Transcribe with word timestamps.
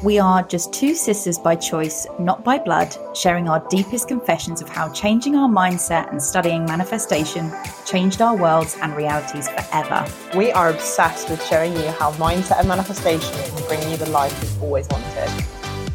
We 0.00 0.20
are 0.20 0.44
just 0.44 0.72
two 0.72 0.94
sisters 0.94 1.38
by 1.38 1.56
choice, 1.56 2.06
not 2.20 2.44
by 2.44 2.58
blood, 2.58 2.94
sharing 3.16 3.48
our 3.48 3.66
deepest 3.68 4.06
confessions 4.06 4.62
of 4.62 4.68
how 4.68 4.92
changing 4.92 5.34
our 5.34 5.48
mindset 5.48 6.12
and 6.12 6.22
studying 6.22 6.64
manifestation 6.66 7.50
changed 7.84 8.22
our 8.22 8.36
worlds 8.36 8.76
and 8.80 8.94
realities 8.94 9.48
forever. 9.48 10.06
We 10.36 10.52
are 10.52 10.70
obsessed 10.70 11.28
with 11.28 11.44
showing 11.44 11.72
you 11.72 11.88
how 11.88 12.12
mindset 12.12 12.60
and 12.60 12.68
manifestation 12.68 13.34
can 13.34 13.66
bring 13.66 13.90
you 13.90 13.96
the 13.96 14.08
life 14.10 14.40
you've 14.40 14.62
always 14.62 14.86
wanted. 14.88 15.44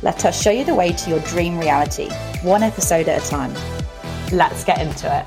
Let 0.01 0.25
us 0.25 0.41
show 0.41 0.51
you 0.51 0.65
the 0.65 0.75
way 0.75 0.91
to 0.91 1.09
your 1.09 1.19
dream 1.21 1.57
reality, 1.57 2.09
one 2.41 2.61
episode 2.61 3.07
at 3.07 3.25
a 3.25 3.29
time. 3.29 3.53
Let's 4.33 4.65
get 4.65 4.81
into 4.81 5.17
it. 5.17 5.25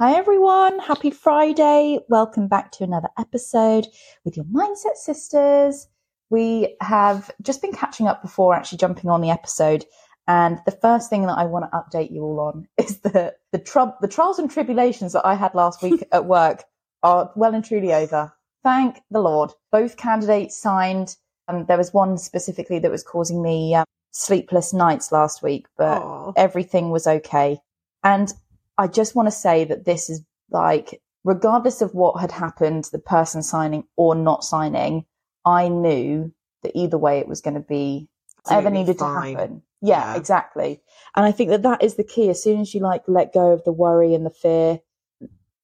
Hi 0.00 0.14
everyone, 0.14 0.78
happy 0.78 1.10
Friday. 1.10 1.98
Welcome 2.08 2.48
back 2.48 2.72
to 2.72 2.84
another 2.84 3.10
episode 3.18 3.86
with 4.24 4.34
your 4.34 4.46
Mindset 4.46 4.96
Sisters. 4.96 5.88
We 6.30 6.74
have 6.80 7.30
just 7.42 7.60
been 7.60 7.72
catching 7.74 8.06
up 8.06 8.22
before 8.22 8.54
actually 8.54 8.78
jumping 8.78 9.10
on 9.10 9.20
the 9.20 9.28
episode. 9.28 9.84
And 10.26 10.58
the 10.64 10.72
first 10.72 11.10
thing 11.10 11.26
that 11.26 11.36
I 11.36 11.44
want 11.44 11.66
to 11.66 11.76
update 11.76 12.10
you 12.10 12.22
all 12.22 12.40
on 12.40 12.66
is 12.78 13.00
that 13.00 13.40
the, 13.52 13.58
tr- 13.58 13.94
the 14.00 14.08
trials 14.08 14.38
and 14.38 14.50
tribulations 14.50 15.12
that 15.12 15.26
I 15.26 15.34
had 15.34 15.54
last 15.54 15.82
week 15.82 16.02
at 16.12 16.24
work 16.24 16.64
are 17.02 17.30
well 17.36 17.54
and 17.54 17.62
truly 17.62 17.92
over. 17.92 18.32
Thank 18.64 19.00
the 19.10 19.20
Lord. 19.20 19.52
Both 19.70 19.98
candidates 19.98 20.56
signed. 20.56 21.14
Um, 21.46 21.66
there 21.66 21.76
was 21.76 21.92
one 21.92 22.16
specifically 22.16 22.78
that 22.78 22.90
was 22.90 23.02
causing 23.02 23.42
me 23.42 23.74
um, 23.74 23.84
sleepless 24.12 24.72
nights 24.72 25.12
last 25.12 25.42
week, 25.42 25.66
but 25.76 26.00
Aw. 26.00 26.32
everything 26.36 26.88
was 26.88 27.06
okay. 27.06 27.58
And 28.02 28.32
I 28.80 28.86
just 28.86 29.14
want 29.14 29.26
to 29.26 29.30
say 29.46 29.64
that 29.64 29.84
this 29.84 30.08
is 30.08 30.22
like, 30.50 31.00
regardless 31.22 31.82
of 31.82 31.92
what 31.94 32.20
had 32.20 32.32
happened, 32.32 32.84
the 32.92 32.98
person 32.98 33.42
signing 33.42 33.84
or 33.96 34.14
not 34.14 34.42
signing, 34.42 35.04
I 35.44 35.68
knew 35.68 36.32
that 36.62 36.72
either 36.74 36.98
way 36.98 37.18
it 37.18 37.28
was 37.28 37.40
going 37.40 37.54
to 37.54 37.60
be 37.60 38.08
ever 38.50 38.70
needed 38.70 38.98
fine. 38.98 39.34
to 39.34 39.38
happen. 39.38 39.62
Yeah, 39.82 40.12
Yeah. 40.12 40.16
exactly. 40.16 40.80
And 41.14 41.24
I 41.26 41.32
think 41.32 41.50
that 41.50 41.62
that 41.62 41.82
is 41.82 41.96
the 41.96 42.04
key. 42.04 42.30
As 42.30 42.42
soon 42.42 42.60
as 42.60 42.74
you 42.74 42.80
like 42.80 43.02
let 43.06 43.32
go 43.34 43.52
of 43.52 43.64
the 43.64 43.72
worry 43.72 44.14
and 44.14 44.24
the 44.24 44.30
fear, 44.30 44.80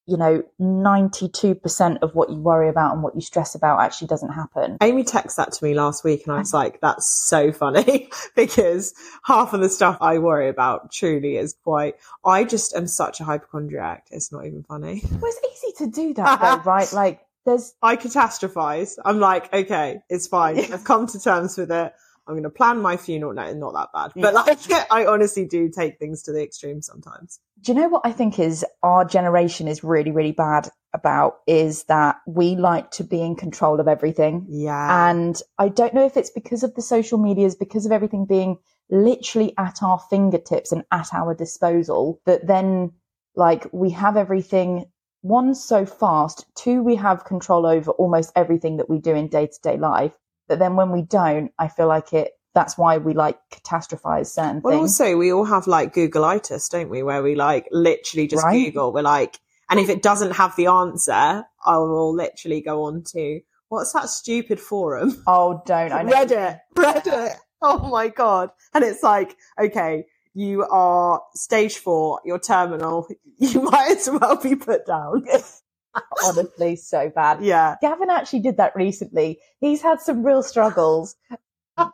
you 0.06 0.16
know, 0.16 0.42
92% 0.60 1.98
of 2.02 2.14
what 2.14 2.30
you 2.30 2.36
worry 2.36 2.68
about 2.68 2.94
and 2.94 3.02
what 3.02 3.16
you 3.16 3.20
stress 3.20 3.54
about 3.56 3.80
actually 3.80 4.06
doesn't 4.06 4.32
happen. 4.32 4.78
Amy 4.80 5.02
texted 5.02 5.36
that 5.36 5.52
to 5.52 5.64
me 5.64 5.74
last 5.74 6.04
week 6.04 6.26
and 6.26 6.34
I 6.34 6.38
was 6.38 6.54
like, 6.54 6.80
that's 6.80 7.08
so 7.08 7.50
funny 7.50 8.08
because 8.36 8.94
half 9.24 9.52
of 9.52 9.60
the 9.60 9.68
stuff 9.68 9.98
I 10.00 10.18
worry 10.18 10.48
about 10.48 10.92
truly 10.92 11.36
is 11.36 11.56
quite, 11.64 11.96
I 12.24 12.44
just 12.44 12.74
am 12.76 12.86
such 12.86 13.20
a 13.20 13.24
hypochondriac. 13.24 14.06
It's 14.12 14.30
not 14.30 14.46
even 14.46 14.62
funny. 14.62 15.02
Well, 15.10 15.20
it's 15.24 15.64
easy 15.64 15.84
to 15.84 15.90
do 15.90 16.14
that 16.14 16.40
though, 16.64 16.70
right? 16.70 16.92
Like 16.92 17.26
there's 17.44 17.74
I 17.82 17.96
catastrophize. 17.96 18.98
I'm 19.04 19.18
like, 19.18 19.52
okay, 19.52 20.02
it's 20.08 20.26
fine. 20.26 20.58
I've 20.72 20.84
come 20.84 21.06
to 21.08 21.20
terms 21.20 21.56
with 21.56 21.72
it. 21.72 21.92
I'm 22.26 22.34
going 22.34 22.42
to 22.42 22.50
plan 22.50 22.80
my 22.80 22.96
funeral. 22.96 23.32
No, 23.32 23.52
not 23.52 23.72
that 23.74 23.88
bad. 23.92 24.22
But 24.22 24.34
like, 24.34 24.58
I 24.90 25.06
honestly 25.06 25.44
do 25.44 25.68
take 25.68 25.98
things 25.98 26.22
to 26.24 26.32
the 26.32 26.42
extreme 26.42 26.82
sometimes. 26.82 27.38
Do 27.60 27.72
you 27.72 27.78
know 27.78 27.88
what 27.88 28.02
I 28.04 28.12
think 28.12 28.38
is 28.38 28.64
our 28.82 29.04
generation 29.04 29.68
is 29.68 29.84
really, 29.84 30.10
really 30.10 30.32
bad 30.32 30.68
about 30.92 31.40
is 31.46 31.84
that 31.84 32.16
we 32.26 32.56
like 32.56 32.90
to 32.92 33.04
be 33.04 33.22
in 33.22 33.36
control 33.36 33.80
of 33.80 33.86
everything. 33.86 34.46
Yeah. 34.48 35.08
And 35.10 35.40
I 35.58 35.68
don't 35.68 35.94
know 35.94 36.04
if 36.04 36.16
it's 36.16 36.30
because 36.30 36.62
of 36.62 36.74
the 36.74 36.82
social 36.82 37.18
medias, 37.18 37.54
because 37.54 37.86
of 37.86 37.92
everything 37.92 38.26
being 38.26 38.58
literally 38.90 39.54
at 39.58 39.82
our 39.82 40.00
fingertips 40.10 40.72
and 40.72 40.84
at 40.90 41.12
our 41.12 41.34
disposal, 41.34 42.20
that 42.26 42.46
then 42.46 42.92
like 43.34 43.68
we 43.72 43.90
have 43.90 44.16
everything 44.16 44.86
one 45.20 45.54
so 45.54 45.84
fast, 45.84 46.46
two 46.54 46.82
we 46.82 46.96
have 46.96 47.24
control 47.24 47.66
over 47.66 47.90
almost 47.92 48.32
everything 48.36 48.76
that 48.78 48.88
we 48.88 48.98
do 48.98 49.14
in 49.14 49.28
day 49.28 49.46
to 49.46 49.60
day 49.62 49.76
life. 49.76 50.14
That 50.48 50.58
then 50.58 50.76
when 50.76 50.92
we 50.92 51.02
don't, 51.02 51.50
I 51.58 51.68
feel 51.68 51.88
like 51.88 52.12
it 52.12 52.32
that's 52.54 52.78
why 52.78 52.96
we 52.96 53.12
like 53.12 53.38
catastrophize 53.52 54.28
certain 54.28 54.62
Well, 54.62 54.78
things. 54.78 54.98
also, 55.00 55.16
we 55.18 55.30
all 55.32 55.44
have 55.44 55.66
like 55.66 55.94
Googleitis, 55.94 56.70
don't 56.70 56.88
we? 56.88 57.02
Where 57.02 57.22
we 57.22 57.34
like 57.34 57.68
literally 57.70 58.26
just 58.26 58.44
Right. 58.44 58.64
Google. 58.64 58.92
We're 58.94 59.02
like, 59.02 59.38
and 59.68 59.78
if 59.78 59.90
it 59.90 60.00
doesn't 60.02 60.32
have 60.36 60.56
the 60.56 60.68
answer, 60.68 61.44
I 61.66 61.76
will 61.76 62.14
literally 62.14 62.62
go 62.62 62.84
on 62.84 63.02
to 63.12 63.40
what's 63.68 63.92
that 63.92 64.08
stupid 64.08 64.58
forum? 64.58 65.22
oh, 65.26 65.62
don't 65.66 65.92
I 65.92 66.02
know. 66.04 66.12
Reddit. 66.12 66.60
Reddit. 66.76 67.34
Oh 67.60 67.88
my 67.90 68.08
God. 68.08 68.50
And 68.72 68.84
it's 68.84 69.02
like, 69.02 69.36
okay, 69.60 70.04
you 70.32 70.62
are 70.64 71.20
stage 71.34 71.76
four, 71.78 72.20
you're 72.24 72.38
terminal. 72.38 73.06
You 73.38 73.60
might 73.60 73.98
as 73.98 74.08
well 74.08 74.36
be 74.36 74.56
put 74.56 74.86
down. 74.86 75.26
honestly 76.24 76.76
so 76.76 77.10
bad. 77.14 77.40
yeah. 77.42 77.76
Gavin 77.80 78.10
actually 78.10 78.40
did 78.40 78.56
that 78.58 78.74
recently. 78.76 79.38
He's 79.60 79.82
had 79.82 80.00
some 80.00 80.24
real 80.24 80.42
struggles. 80.42 81.16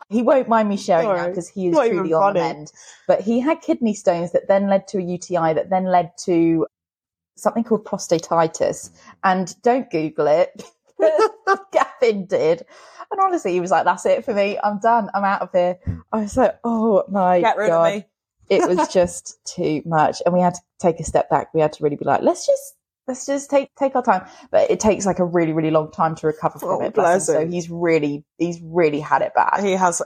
He 0.08 0.22
won't 0.22 0.48
mind 0.48 0.68
me 0.68 0.76
sharing 0.76 1.08
now 1.08 1.16
Sorry. 1.16 1.30
because 1.30 1.48
he 1.48 1.66
is 1.68 1.72
Not 1.74 1.88
truly 1.88 2.12
on 2.12 2.34
the 2.34 2.40
mend. 2.40 2.72
But 3.08 3.20
he 3.20 3.40
had 3.40 3.60
kidney 3.62 3.94
stones 3.94 4.30
that 4.32 4.46
then 4.46 4.68
led 4.68 4.86
to 4.88 4.98
a 4.98 5.02
UTI 5.02 5.54
that 5.54 5.70
then 5.70 5.86
led 5.86 6.12
to 6.24 6.66
something 7.36 7.64
called 7.64 7.84
prostatitis. 7.84 8.90
And 9.24 9.54
don't 9.62 9.90
Google 9.90 10.28
it. 10.28 10.62
Gavin 11.72 12.26
did. 12.26 12.64
And 13.10 13.20
honestly, 13.20 13.52
he 13.52 13.60
was 13.60 13.72
like, 13.72 13.84
that's 13.84 14.06
it 14.06 14.24
for 14.24 14.32
me. 14.32 14.56
I'm 14.62 14.78
done. 14.78 15.10
I'm 15.14 15.24
out 15.24 15.42
of 15.42 15.50
here. 15.52 15.78
I 16.12 16.20
was 16.22 16.36
like, 16.36 16.58
oh 16.62 17.02
my 17.08 17.40
Get 17.40 17.56
rid 17.56 17.68
God 17.68 17.88
of 17.88 17.94
me. 17.96 18.06
it 18.48 18.68
was 18.68 18.86
just 18.88 19.44
too 19.44 19.82
much 19.84 20.22
and 20.24 20.32
we 20.32 20.40
had 20.40 20.54
to 20.54 20.60
take 20.80 21.00
a 21.00 21.04
step 21.04 21.30
back 21.30 21.52
we 21.54 21.60
had 21.60 21.72
to 21.72 21.82
really 21.82 21.96
be 21.96 22.04
like 22.04 22.22
let's 22.22 22.44
just 22.46 22.74
let's 23.08 23.26
just 23.26 23.50
take 23.50 23.68
take 23.76 23.94
our 23.96 24.02
time 24.02 24.24
but 24.50 24.70
it 24.70 24.78
takes 24.80 25.04
like 25.06 25.18
a 25.18 25.24
really 25.24 25.52
really 25.52 25.70
long 25.70 25.90
time 25.90 26.14
to 26.14 26.26
recover 26.26 26.58
from 26.58 26.68
Oh, 26.68 26.82
it 26.82 26.94
bless 26.94 27.28
him. 27.28 27.34
so 27.34 27.46
he's 27.48 27.68
really 27.70 28.24
he's 28.38 28.60
really 28.62 29.00
had 29.00 29.22
it 29.22 29.32
bad 29.34 29.62
He 29.64 29.72
has, 29.72 30.00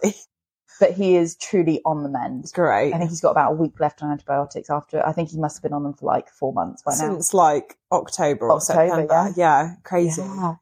but 0.81 0.93
he 0.93 1.17
is 1.17 1.37
truly 1.37 1.81
on 1.85 2.03
the 2.03 2.09
mend 2.09 2.47
great. 2.55 2.93
i 2.95 2.99
think 2.99 3.11
he's 3.11 3.21
got 3.21 3.31
about 3.33 3.53
a 3.53 3.55
week 3.57 3.79
left 3.81 4.03
on 4.03 4.11
antibiotics 4.11 4.71
after 4.71 5.05
i 5.07 5.13
think 5.13 5.31
he 5.31 5.39
must 5.39 5.57
have 5.57 5.63
been 5.63 5.73
on 5.73 5.83
them 5.83 5.95
for 5.95 6.07
like 6.07 6.29
four 6.31 6.53
months 6.53 6.83
by 6.83 6.93
now 6.93 6.97
Since 6.99 7.33
like 7.35 7.77
October 7.93 8.47
or 8.47 8.57
October, 8.57 8.89
September. 9.07 9.33
Yeah. 9.37 9.75
Crazy. 9.85 10.23
yeah. 10.23 10.55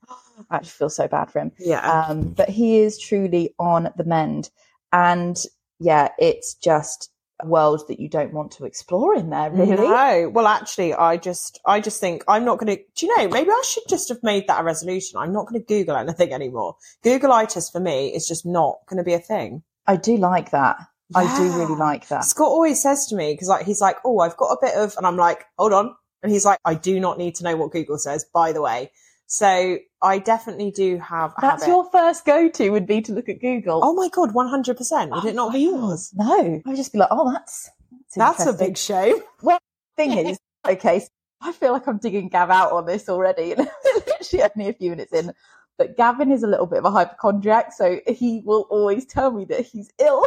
i 0.51 0.57
actually 0.57 0.69
feel 0.71 0.91
so 0.91 1.07
bad 1.09 1.31
for 1.31 1.39
him 1.41 1.53
Yeah. 1.59 1.89
um, 2.09 2.31
but 2.31 2.49
he 2.49 2.79
is 2.79 2.99
truly 2.99 3.55
on 3.59 3.91
the 3.97 4.05
mend 4.05 4.51
and 4.93 5.37
yeah 5.81 6.09
it's 6.19 6.55
just 6.55 7.11
world 7.45 7.83
that 7.89 8.01
you 8.01 8.09
don't 8.09 8.33
want 8.33 8.53
to 8.53 8.65
explore 8.65 9.15
in 9.15 9.31
there 9.31 9.51
really 9.51 9.77
No. 9.77 10.31
Well, 10.33 10.47
actually, 10.47 10.95
I 10.95 11.17
just, 11.17 11.61
I 11.67 11.81
just 11.81 12.01
think 12.01 12.25
I'm 12.29 12.45
not 12.45 12.59
going 12.59 12.77
to. 12.77 12.83
Do 12.95 13.07
you 13.07 13.17
know? 13.17 13.29
Maybe 13.29 13.51
I 13.51 13.63
should 13.67 13.85
just 13.89 14.09
have 14.09 14.23
made 14.23 14.47
that 14.47 14.61
a 14.61 14.65
resolution. 14.65 15.19
I'm 15.19 15.33
not 15.33 15.47
going 15.47 15.61
to 15.61 15.67
Google 15.67 15.97
anything 15.97 16.33
anymore. 16.33 16.77
Google 17.03 17.25
Googleitis 17.25 17.71
for 17.71 17.81
me 17.81 18.09
is 18.09 18.27
just 18.27 18.45
not 18.45 18.79
going 18.87 18.99
to 18.99 19.05
be 19.05 19.15
a 19.15 19.19
thing. 19.19 19.63
I 19.87 19.97
do 19.97 20.17
like 20.17 20.51
that. 20.51 20.77
I 21.15 21.37
do 21.37 21.53
really 21.59 21.77
like 21.77 22.09
that. 22.09 22.25
Scott 22.25 22.49
always 22.49 22.83
says 22.83 23.07
to 23.09 23.17
me 23.17 23.35
because 23.35 23.49
like 23.49 23.67
he's 23.67 23.81
like, 23.81 23.99
oh, 24.05 24.21
I've 24.21 24.37
got 24.37 24.53
a 24.53 24.59
bit 24.61 24.75
of, 24.75 24.95
and 24.97 25.07
I'm 25.07 25.17
like, 25.17 25.45
hold 25.59 25.73
on, 25.73 25.95
and 26.23 26.33
he's 26.33 26.45
like, 26.45 26.59
I 26.65 26.75
do 26.75 26.99
not 26.99 27.19
need 27.19 27.35
to 27.37 27.45
know 27.45 27.57
what 27.57 27.73
Google 27.73 27.99
says, 27.99 28.25
by 28.33 28.53
the 28.53 28.63
way. 28.63 28.91
So 29.35 29.79
I 30.01 30.21
definitely 30.21 30.71
do 30.71 30.97
have. 30.99 31.35
That's 31.41 31.67
your 31.67 31.91
first 31.91 32.25
go 32.25 32.49
to 32.49 32.71
would 32.71 32.87
be 32.87 33.01
to 33.03 33.13
look 33.13 33.29
at 33.29 33.41
Google. 33.41 33.81
Oh 33.83 33.93
my 33.93 34.09
god, 34.09 34.33
one 34.33 34.47
hundred 34.47 34.77
percent. 34.77 35.11
Would 35.11 35.25
oh 35.25 35.27
it 35.27 35.35
not 35.35 35.53
be 35.53 35.63
yours? 35.63 36.13
No, 36.15 36.39
I 36.39 36.63
would 36.65 36.77
just 36.77 36.93
be 36.93 37.01
like, 37.01 37.09
oh, 37.11 37.33
that's 37.33 37.69
That's 38.15 38.47
a 38.47 38.53
big 38.53 38.79
shame. 38.79 39.17
Well, 39.43 39.59
thing. 39.97 40.29
Is 40.29 40.39
okay. 40.69 41.01
So 41.01 41.09
I 41.41 41.51
feel 41.51 41.73
like 41.73 41.89
I'm 41.89 41.99
digging 41.99 42.29
Gav 42.29 42.49
out 42.49 42.71
on 42.71 42.87
this 42.87 43.09
already, 43.09 43.57
literally 44.07 44.51
only 44.57 44.69
a 44.71 44.73
few 44.73 44.91
minutes 44.91 45.13
in. 45.13 45.33
But 45.79 45.97
Gavin 45.97 46.31
is 46.31 46.45
a 46.45 46.47
little 46.47 46.67
bit 46.67 46.79
of 46.79 46.85
a 46.85 46.93
hypochondriac, 46.93 47.73
so 47.73 47.99
he 48.07 48.41
will 48.45 48.69
always 48.71 49.05
tell 49.05 49.33
me 49.33 49.47
that 49.47 49.67
he's 49.67 49.91
ill, 49.99 50.25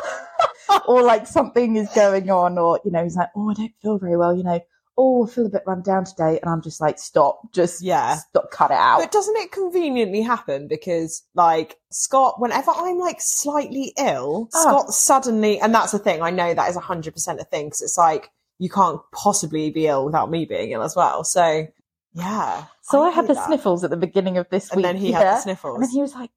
or 0.86 1.02
like 1.02 1.28
something 1.28 1.78
is 1.78 1.88
going 1.96 2.30
on, 2.30 2.58
or 2.58 2.82
you 2.84 2.92
know, 2.92 3.04
he's 3.04 3.16
like, 3.16 3.30
oh, 3.38 3.52
I 3.52 3.54
don't 3.54 3.74
feel 3.82 4.00
very 4.00 4.18
well, 4.18 4.36
you 4.36 4.44
know. 4.44 4.60
Oh, 5.00 5.28
I 5.28 5.30
feel 5.30 5.46
a 5.46 5.50
bit 5.50 5.64
run 5.68 5.84
down 5.84 6.06
today, 6.06 6.40
and 6.42 6.50
I'm 6.50 6.62
just 6.62 6.82
like, 6.82 6.98
stop, 6.98 7.54
just 7.54 7.82
Yeah. 7.84 8.16
stop, 8.16 8.50
cut 8.50 8.72
it 8.72 8.78
out. 8.78 9.00
But 9.00 9.12
doesn't 9.12 9.36
it 9.38 9.52
conveniently 9.52 10.22
happen 10.22 10.68
because, 10.68 11.22
like, 11.36 11.78
Scott, 11.92 12.40
whenever 12.42 12.72
I'm 12.76 12.98
like 12.98 13.18
slightly 13.20 13.94
ill, 13.98 14.50
Oh. 14.56 14.62
Scott 14.62 14.90
suddenly, 14.94 15.60
and 15.60 15.74
that's 15.74 15.92
the 15.92 16.00
thing, 16.00 16.22
I 16.24 16.32
know 16.32 16.54
that 16.54 16.70
is 16.70 16.76
100% 16.76 17.40
a 17.40 17.44
thing 17.44 17.68
because 17.68 17.82
it's 17.82 17.98
like, 17.98 18.32
you 18.60 18.70
can't 18.70 19.00
possibly 19.14 19.70
be 19.70 19.86
ill 19.86 20.04
without 20.06 20.32
me 20.32 20.46
being 20.46 20.72
ill 20.72 20.82
as 20.82 20.96
well. 20.96 21.24
So, 21.24 21.68
yeah. 22.14 22.66
So 22.82 23.04
I, 23.04 23.12
had 23.12 23.28
the 23.28 23.36
that. 23.36 23.46
sniffles 23.46 23.84
at 23.84 23.92
the 23.92 23.98
beginning 23.98 24.38
of 24.40 24.50
this 24.50 24.72
And 24.72 24.78
week. 24.78 24.84
then 24.86 24.98
he 24.98 25.12
yeah? 25.12 25.20
had 25.20 25.28
the 25.38 25.42
sniffles. 25.42 25.76
And 25.76 25.84
then 25.84 25.92
he 25.92 26.02
was 26.02 26.16
like, 26.16 26.32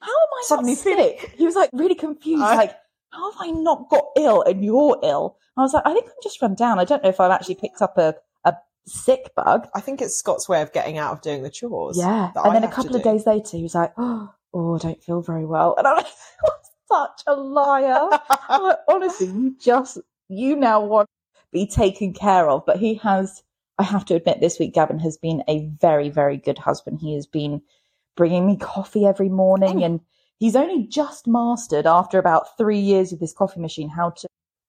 How 0.00 0.10
am 0.10 0.28
I 0.38 0.42
Suddenly 0.46 0.74
sick? 0.74 1.34
He 1.36 1.44
was 1.44 1.54
like 1.54 1.68
really 1.74 1.94
confused, 1.96 2.40
like, 2.40 2.72
How 3.10 3.30
have 3.32 3.40
I 3.42 3.50
not 3.50 3.90
got 3.90 4.04
ill 4.16 4.40
and 4.42 4.64
you're 4.64 4.98
ill? 5.02 5.36
I 5.56 5.62
was 5.62 5.72
like, 5.74 5.86
I 5.86 5.92
think 5.92 6.06
I'm 6.06 6.12
just 6.22 6.40
run 6.42 6.54
down. 6.54 6.78
I 6.78 6.84
don't 6.84 7.02
know 7.02 7.08
if 7.08 7.20
I've 7.20 7.30
actually 7.30 7.54
picked 7.56 7.80
up 7.82 7.96
a, 7.98 8.14
a 8.44 8.54
sick 8.86 9.30
bug. 9.34 9.68
I 9.74 9.80
think 9.80 10.02
it's 10.02 10.16
Scott's 10.18 10.48
way 10.48 10.62
of 10.62 10.72
getting 10.72 10.98
out 10.98 11.12
of 11.12 11.22
doing 11.22 11.42
the 11.42 11.50
chores. 11.50 11.98
Yeah. 11.98 12.30
And 12.34 12.46
I 12.46 12.52
then 12.52 12.64
a 12.64 12.70
couple 12.70 12.94
of 12.96 13.02
do. 13.02 13.10
days 13.10 13.26
later, 13.26 13.56
he 13.56 13.62
was 13.62 13.74
like, 13.74 13.92
Oh, 13.96 14.32
oh 14.52 14.74
I 14.76 14.78
don't 14.78 15.02
feel 15.02 15.22
very 15.22 15.46
well. 15.46 15.74
And 15.78 15.86
I'm 15.86 15.96
like, 15.96 16.06
Such 16.88 17.22
a 17.26 17.34
liar. 17.34 18.08
I'm 18.48 18.62
like, 18.62 18.78
honestly, 18.88 19.26
you 19.26 19.56
just, 19.58 19.98
you 20.28 20.54
now 20.54 20.84
want 20.84 21.08
to 21.08 21.40
be 21.52 21.66
taken 21.66 22.12
care 22.12 22.48
of. 22.48 22.64
But 22.64 22.78
he 22.78 22.94
has 22.96 23.42
I 23.78 23.82
have 23.82 24.04
to 24.06 24.14
admit, 24.14 24.40
this 24.40 24.58
week 24.58 24.74
Gavin 24.74 24.98
has 25.00 25.18
been 25.18 25.42
a 25.48 25.68
very, 25.80 26.08
very 26.08 26.36
good 26.38 26.58
husband. 26.58 26.98
He 27.00 27.14
has 27.14 27.26
been 27.26 27.60
bringing 28.16 28.46
me 28.46 28.56
coffee 28.56 29.04
every 29.04 29.28
morning, 29.28 29.82
Oh. 29.82 29.84
and 29.84 30.00
he's 30.38 30.56
only 30.56 30.86
just 30.86 31.26
mastered 31.26 31.86
after 31.86 32.18
about 32.18 32.56
three 32.56 32.78
years 32.78 33.10
with 33.10 33.20
this 33.20 33.34
coffee 33.34 33.60
machine 33.60 33.90
how 33.90 34.10
to 34.10 34.28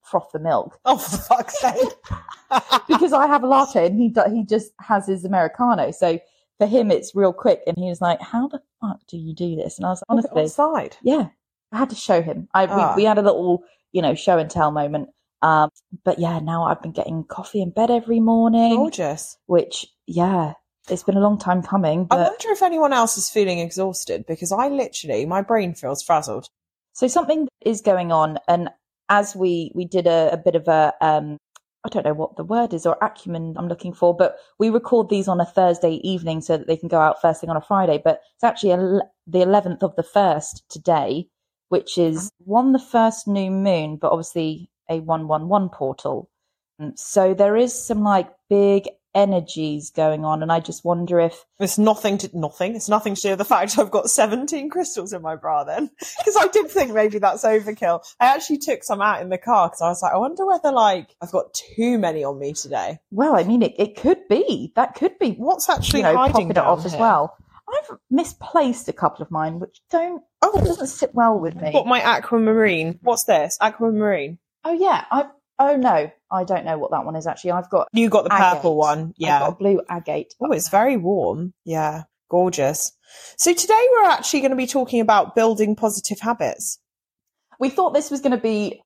froth 0.09 0.31
the 0.31 0.39
milk. 0.39 0.79
Oh, 0.85 0.97
for 0.97 1.17
fuck's 1.17 1.59
sake. 1.59 1.93
because 2.87 3.11
I 3.13 3.27
have 3.27 3.43
a 3.43 3.47
latte 3.47 3.85
and 3.85 3.99
he 3.99 4.13
he 4.33 4.45
just 4.45 4.71
has 4.79 5.05
his 5.07 5.25
americano. 5.25 5.91
So 5.91 6.19
for 6.57 6.65
him, 6.65 6.91
it's 6.91 7.13
real 7.13 7.33
quick. 7.33 7.61
And 7.67 7.77
he 7.77 7.89
was 7.89 8.01
like, 8.01 8.21
"How 8.21 8.47
the 8.47 8.61
fuck 8.81 8.99
do 9.07 9.17
you 9.17 9.35
do 9.35 9.55
this?" 9.55 9.77
And 9.77 9.85
I 9.85 9.89
was 9.89 10.01
like, 10.07 10.17
honestly, 10.19 10.43
on 10.43 10.49
side. 10.49 10.97
yeah, 11.03 11.27
I 11.71 11.77
had 11.77 11.89
to 11.89 11.95
show 11.95 12.21
him. 12.21 12.47
I 12.53 12.65
Ah. 12.65 12.95
we, 12.95 13.03
we 13.03 13.05
had 13.05 13.17
a 13.17 13.21
little 13.21 13.63
you 13.91 14.01
know 14.01 14.15
show 14.15 14.37
and 14.37 14.49
tell 14.49 14.71
moment. 14.71 15.09
Um, 15.41 15.69
but 16.03 16.17
yeah, 16.19 16.39
now 16.39 16.63
I've 16.63 16.81
been 16.81 16.93
getting 16.93 17.23
coffee 17.23 17.61
in 17.61 17.69
bed 17.69 17.91
every 17.91 18.19
morning, 18.19 18.75
Gorgeous. 18.75 19.37
which 19.45 19.85
yeah, 20.07 20.53
it's 20.89 21.03
been 21.03 21.17
a 21.17 21.21
long 21.21 21.37
time 21.37 21.61
coming. 21.61 22.07
I 22.09 22.15
wonder 22.15 22.49
if 22.49 22.63
anyone 22.63 22.93
else 22.93 23.17
is 23.17 23.29
feeling 23.29 23.59
exhausted 23.59 24.25
because 24.25 24.51
I 24.51 24.69
literally, 24.69 25.25
my 25.25 25.41
brain 25.41 25.75
feels 25.75 26.01
frazzled. 26.01 26.49
So 26.93 27.07
something 27.07 27.47
is 27.61 27.81
going 27.81 28.11
on, 28.11 28.39
and 28.47 28.69
as 29.09 29.35
we 29.35 29.71
we 29.75 29.85
did 29.85 30.07
a, 30.07 30.29
a 30.33 30.37
bit 30.37 30.55
of 30.55 30.67
a 30.67 30.93
um, 31.01 31.37
I 31.85 31.89
don't 31.89 32.05
know 32.05 32.13
what 32.13 32.35
the 32.35 32.43
word 32.43 32.73
is 32.73 32.85
or 32.85 32.97
acumen 33.01 33.55
I'm 33.57 33.67
looking 33.69 33.93
for, 33.93 34.15
but 34.15 34.37
we 34.59 34.69
record 34.69 35.09
these 35.09 35.27
on 35.27 35.39
a 35.39 35.45
Thursday 35.45 36.01
evening 36.03 36.41
so 36.41 36.57
that 36.57 36.67
they 36.67 36.75
can 36.77 36.89
go 36.89 36.99
out 36.99 37.21
first 37.21 37.39
thing 37.39 37.49
on 37.49 37.57
a 37.57 37.61
Friday. 37.61 38.01
But 38.03 38.21
it's 38.35 38.43
actually 38.43 38.71
el- 38.71 39.11
the 39.25 39.39
11th 39.39 39.83
of 39.83 39.95
the 39.95 40.03
first 40.03 40.63
today, 40.69 41.29
which 41.69 41.97
is 41.97 42.29
one 42.39 42.73
the 42.73 42.79
first 42.79 43.27
new 43.27 43.49
moon, 43.51 43.97
but 43.97 44.11
obviously 44.11 44.69
a 44.89 44.99
one 44.99 45.27
one 45.27 45.47
one 45.47 45.69
portal. 45.69 46.29
And 46.79 46.97
so 46.99 47.33
there 47.33 47.55
is 47.55 47.73
some 47.73 48.03
like 48.03 48.29
big 48.49 48.89
energies 49.17 49.89
going 49.89 50.23
on, 50.23 50.41
and 50.43 50.51
I 50.51 50.59
just 50.59 50.85
wonder 50.85 51.19
if 51.19 51.43
It's 51.59 51.77
nothing 51.77 52.17
to 52.19 52.29
nothing. 52.33 52.75
It's 52.75 52.87
nothing 52.87 53.15
to 53.15 53.21
do 53.21 53.29
with 53.31 53.39
the 53.39 53.45
fact 53.45 53.77
I've 53.79 53.91
got 53.91 54.09
17 54.09 54.69
crystals 54.69 55.11
in 55.13 55.21
my 55.21 55.35
bra 55.35 55.63
then. 55.63 55.89
Because 56.19 56.37
I 56.39 56.47
did 56.47 56.69
think 56.69 56.93
maybe 56.93 57.19
that's 57.19 57.43
overkill. 57.43 58.03
I 58.19 58.27
actually 58.27 58.57
took 58.59 58.83
some 58.83 59.01
out 59.01 59.21
in 59.21 59.29
the 59.29 59.37
car 59.37 59.67
because 59.67 59.81
I 59.81 59.87
was 59.89 60.01
like, 60.01 60.13
I 60.13 60.17
wonder 60.17 60.45
whether 60.45 60.71
like 60.71 61.15
I've 61.21 61.31
got 61.31 61.53
too 61.53 61.97
many 61.97 62.23
on 62.23 62.37
me 62.39 62.53
today. 62.53 62.99
well, 63.11 63.35
I 63.35 63.43
mean, 63.43 63.61
it, 63.63 63.73
it 63.77 63.95
could 63.97 64.27
be 64.29 64.71
that 64.75 64.95
could 64.95 65.17
be 65.19 65.31
What's 65.31 65.69
actually 65.69 65.99
you 66.01 66.03
know, 66.03 66.17
hiding 66.17 66.49
it 66.49 66.57
off 66.57 66.85
as 66.85 66.95
well. 66.95 67.35
I've 67.69 67.97
misplaced 68.09 68.87
a 68.87 68.93
couple 68.93 69.23
of 69.23 69.31
mine, 69.31 69.59
which 69.59 69.81
don't 69.89 70.23
Oh, 70.41 70.61
doesn't 70.63 70.87
sit 70.87 71.13
well 71.15 71.37
with 71.39 71.55
me. 71.55 71.71
I've 71.71 71.85
my 71.85 71.99
aquamarine. 72.01 72.99
What's 73.01 73.23
this? 73.25 73.57
Aquamarine. 73.59 74.37
oh 74.63 74.73
yeah, 74.73 75.03
I 75.11 75.25
oh 75.59 75.75
no, 75.75 76.11
I 76.31 76.43
don't 76.43 76.65
know 76.65 76.77
what 76.77 76.91
that 76.91 77.05
one 77.05 77.15
is 77.15 77.27
actually. 77.27 77.51
I've 77.51 77.69
got 77.69 77.87
You 77.93 78.09
got 78.09 78.23
the 78.25 78.33
Agate. 78.33 78.53
purple 78.57 78.77
one. 78.77 78.99
I've 79.09 79.13
Yeah. 79.17 79.39
got 79.39 79.53
a 79.53 79.55
blue 79.55 79.81
agate. 79.89 80.33
Oh, 80.41 80.51
it's 80.51 80.69
very 80.69 80.97
warm. 80.97 81.53
Yeah. 81.65 82.03
Gorgeous. 82.29 82.91
So 83.37 83.53
today 83.53 83.87
we're 83.93 84.09
actually 84.09 84.41
going 84.41 84.51
to 84.51 84.57
be 84.57 84.67
talking 84.67 84.99
about 84.99 85.33
building 85.35 85.75
positive 85.75 86.19
habits. 86.19 86.79
We 87.59 87.69
thought 87.69 87.93
this 87.93 88.11
was 88.11 88.19
going 88.21 88.33
to 88.33 88.37
be 88.37 88.81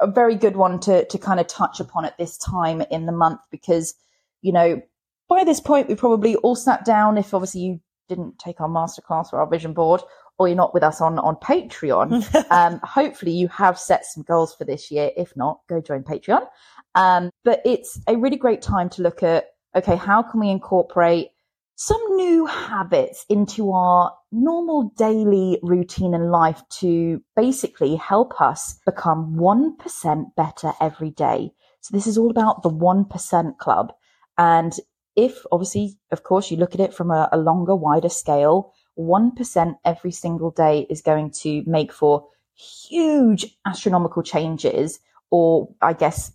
a 0.00 0.06
very 0.10 0.34
good 0.36 0.56
one 0.56 0.80
to 0.80 1.04
to 1.06 1.18
kind 1.18 1.40
of 1.40 1.46
touch 1.46 1.80
upon 1.80 2.04
at 2.04 2.16
this 2.18 2.36
time 2.38 2.82
in 2.90 3.06
the 3.06 3.12
month 3.12 3.40
because 3.50 3.94
you 4.42 4.52
know 4.52 4.80
by 5.28 5.44
this 5.44 5.60
point 5.60 5.88
we 5.88 5.94
probably 5.94 6.36
all 6.36 6.56
sat 6.56 6.84
down. 6.84 7.18
If 7.18 7.34
obviously 7.34 7.60
you 7.62 7.80
didn't 8.08 8.38
take 8.38 8.60
our 8.60 8.68
masterclass 8.68 9.32
or 9.32 9.40
our 9.40 9.46
vision 9.46 9.72
board, 9.72 10.02
or 10.38 10.48
you're 10.48 10.56
not 10.56 10.74
with 10.74 10.82
us 10.82 11.00
on 11.00 11.18
on 11.18 11.36
Patreon, 11.36 12.50
um, 12.50 12.80
hopefully 12.82 13.32
you 13.32 13.48
have 13.48 13.78
set 13.78 14.04
some 14.04 14.22
goals 14.22 14.54
for 14.54 14.64
this 14.64 14.90
year. 14.90 15.10
If 15.16 15.36
not, 15.36 15.60
go 15.68 15.80
join 15.80 16.02
Patreon. 16.02 16.46
Um, 16.94 17.30
but 17.44 17.60
it's 17.64 18.00
a 18.06 18.16
really 18.16 18.36
great 18.36 18.62
time 18.62 18.88
to 18.90 19.02
look 19.02 19.22
at, 19.22 19.46
okay, 19.74 19.96
how 19.96 20.22
can 20.22 20.40
we 20.40 20.50
incorporate 20.50 21.28
some 21.76 22.00
new 22.16 22.46
habits 22.46 23.26
into 23.28 23.72
our 23.72 24.12
normal 24.30 24.92
daily 24.96 25.58
routine 25.62 26.14
and 26.14 26.30
life 26.30 26.62
to 26.70 27.20
basically 27.34 27.96
help 27.96 28.40
us 28.40 28.78
become 28.86 29.36
1% 29.36 30.34
better 30.36 30.72
every 30.80 31.10
day. 31.10 31.50
So 31.80 31.96
this 31.96 32.06
is 32.06 32.16
all 32.16 32.30
about 32.30 32.62
the 32.62 32.70
1% 32.70 33.58
club. 33.58 33.92
And 34.38 34.72
if 35.16 35.44
obviously, 35.52 35.96
of 36.10 36.22
course, 36.22 36.50
you 36.50 36.56
look 36.56 36.74
at 36.74 36.80
it 36.80 36.94
from 36.94 37.10
a, 37.10 37.28
a 37.32 37.38
longer, 37.38 37.74
wider 37.74 38.08
scale, 38.08 38.72
1% 38.98 39.76
every 39.84 40.12
single 40.12 40.50
day 40.50 40.86
is 40.90 41.02
going 41.02 41.30
to 41.30 41.62
make 41.66 41.92
for 41.92 42.26
huge 42.54 43.56
astronomical 43.66 44.22
changes 44.22 45.00
or 45.30 45.68
I 45.82 45.92
guess 45.92 46.32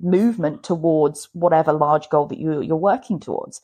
movement 0.00 0.62
towards 0.62 1.28
whatever 1.32 1.72
large 1.72 2.08
goal 2.10 2.26
that 2.26 2.38
you, 2.38 2.60
you're 2.60 2.76
working 2.76 3.20
towards. 3.20 3.60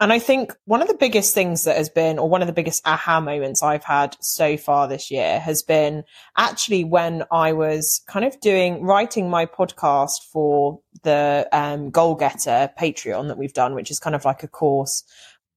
And 0.00 0.12
I 0.12 0.18
think 0.18 0.52
one 0.64 0.82
of 0.82 0.88
the 0.88 0.96
biggest 0.96 1.34
things 1.34 1.64
that 1.64 1.76
has 1.76 1.88
been, 1.88 2.18
or 2.18 2.28
one 2.28 2.42
of 2.42 2.48
the 2.48 2.52
biggest 2.52 2.86
aha 2.86 3.20
moments 3.20 3.62
I've 3.62 3.84
had 3.84 4.16
so 4.20 4.56
far 4.56 4.88
this 4.88 5.10
year 5.10 5.38
has 5.38 5.62
been 5.62 6.02
actually 6.36 6.82
when 6.84 7.22
I 7.30 7.52
was 7.52 8.02
kind 8.08 8.24
of 8.24 8.38
doing, 8.40 8.82
writing 8.82 9.30
my 9.30 9.46
podcast 9.46 10.24
for 10.32 10.80
the 11.04 11.48
um, 11.52 11.90
Goal 11.90 12.16
Getter 12.16 12.70
Patreon 12.78 13.28
that 13.28 13.38
we've 13.38 13.52
done, 13.52 13.74
which 13.74 13.90
is 13.90 14.00
kind 14.00 14.16
of 14.16 14.24
like 14.24 14.42
a 14.42 14.48
course, 14.48 15.04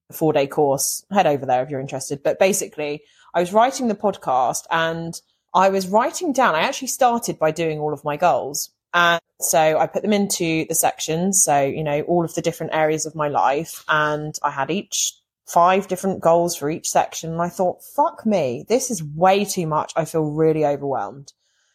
a 0.08 0.12
four 0.12 0.32
day 0.32 0.46
course. 0.46 1.04
Head 1.10 1.26
over 1.26 1.44
there 1.44 1.64
if 1.64 1.70
you're 1.70 1.80
interested. 1.80 2.22
But 2.22 2.38
basically, 2.38 3.02
I 3.34 3.40
was 3.40 3.52
writing 3.52 3.88
the 3.88 3.94
podcast 3.96 4.64
and 4.70 5.20
I 5.52 5.68
was 5.70 5.88
writing 5.88 6.32
down, 6.32 6.54
I 6.54 6.60
actually 6.60 6.88
started 6.88 7.40
by 7.40 7.50
doing 7.50 7.80
all 7.80 7.92
of 7.92 8.04
my 8.04 8.16
goals. 8.16 8.70
And 8.94 9.20
so 9.40 9.78
I 9.78 9.86
put 9.86 10.02
them 10.02 10.12
into 10.12 10.64
the 10.68 10.74
sections. 10.74 11.42
So, 11.42 11.62
you 11.62 11.84
know, 11.84 12.02
all 12.02 12.24
of 12.24 12.34
the 12.34 12.42
different 12.42 12.74
areas 12.74 13.06
of 13.06 13.14
my 13.14 13.28
life. 13.28 13.84
And 13.88 14.34
I 14.42 14.50
had 14.50 14.70
each 14.70 15.14
five 15.46 15.88
different 15.88 16.20
goals 16.20 16.56
for 16.56 16.70
each 16.70 16.88
section. 16.88 17.32
And 17.32 17.42
I 17.42 17.48
thought, 17.48 17.82
fuck 17.96 18.26
me, 18.26 18.64
this 18.68 18.90
is 18.90 19.02
way 19.02 19.44
too 19.44 19.66
much. 19.66 19.92
I 19.96 20.04
feel 20.04 20.24
really 20.24 20.64
overwhelmed. 20.64 21.32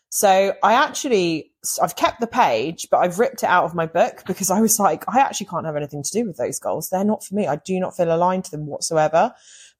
So 0.09 0.53
I 0.61 0.73
actually, 0.73 1.53
I've 1.81 1.95
kept 1.95 2.19
the 2.21 2.27
page, 2.27 2.87
but 2.91 2.99
I've 2.99 3.17
ripped 3.17 3.41
it 3.41 3.49
out 3.49 3.63
of 3.63 3.73
my 3.73 3.87
book 3.87 4.21
because 4.27 4.51
I 4.51 4.61
was 4.61 4.79
like, 4.79 5.05
I 5.07 5.21
actually 5.21 5.47
can't 5.47 5.65
have 5.65 5.75
anything 5.75 6.03
to 6.03 6.11
do 6.11 6.27
with 6.27 6.37
those 6.37 6.59
goals. 6.59 6.89
They're 6.89 7.03
not 7.03 7.23
for 7.23 7.33
me. 7.33 7.47
I 7.47 7.55
do 7.55 7.79
not 7.79 7.97
feel 7.97 8.13
aligned 8.13 8.45
to 8.45 8.51
them 8.51 8.67
whatsoever. 8.67 9.33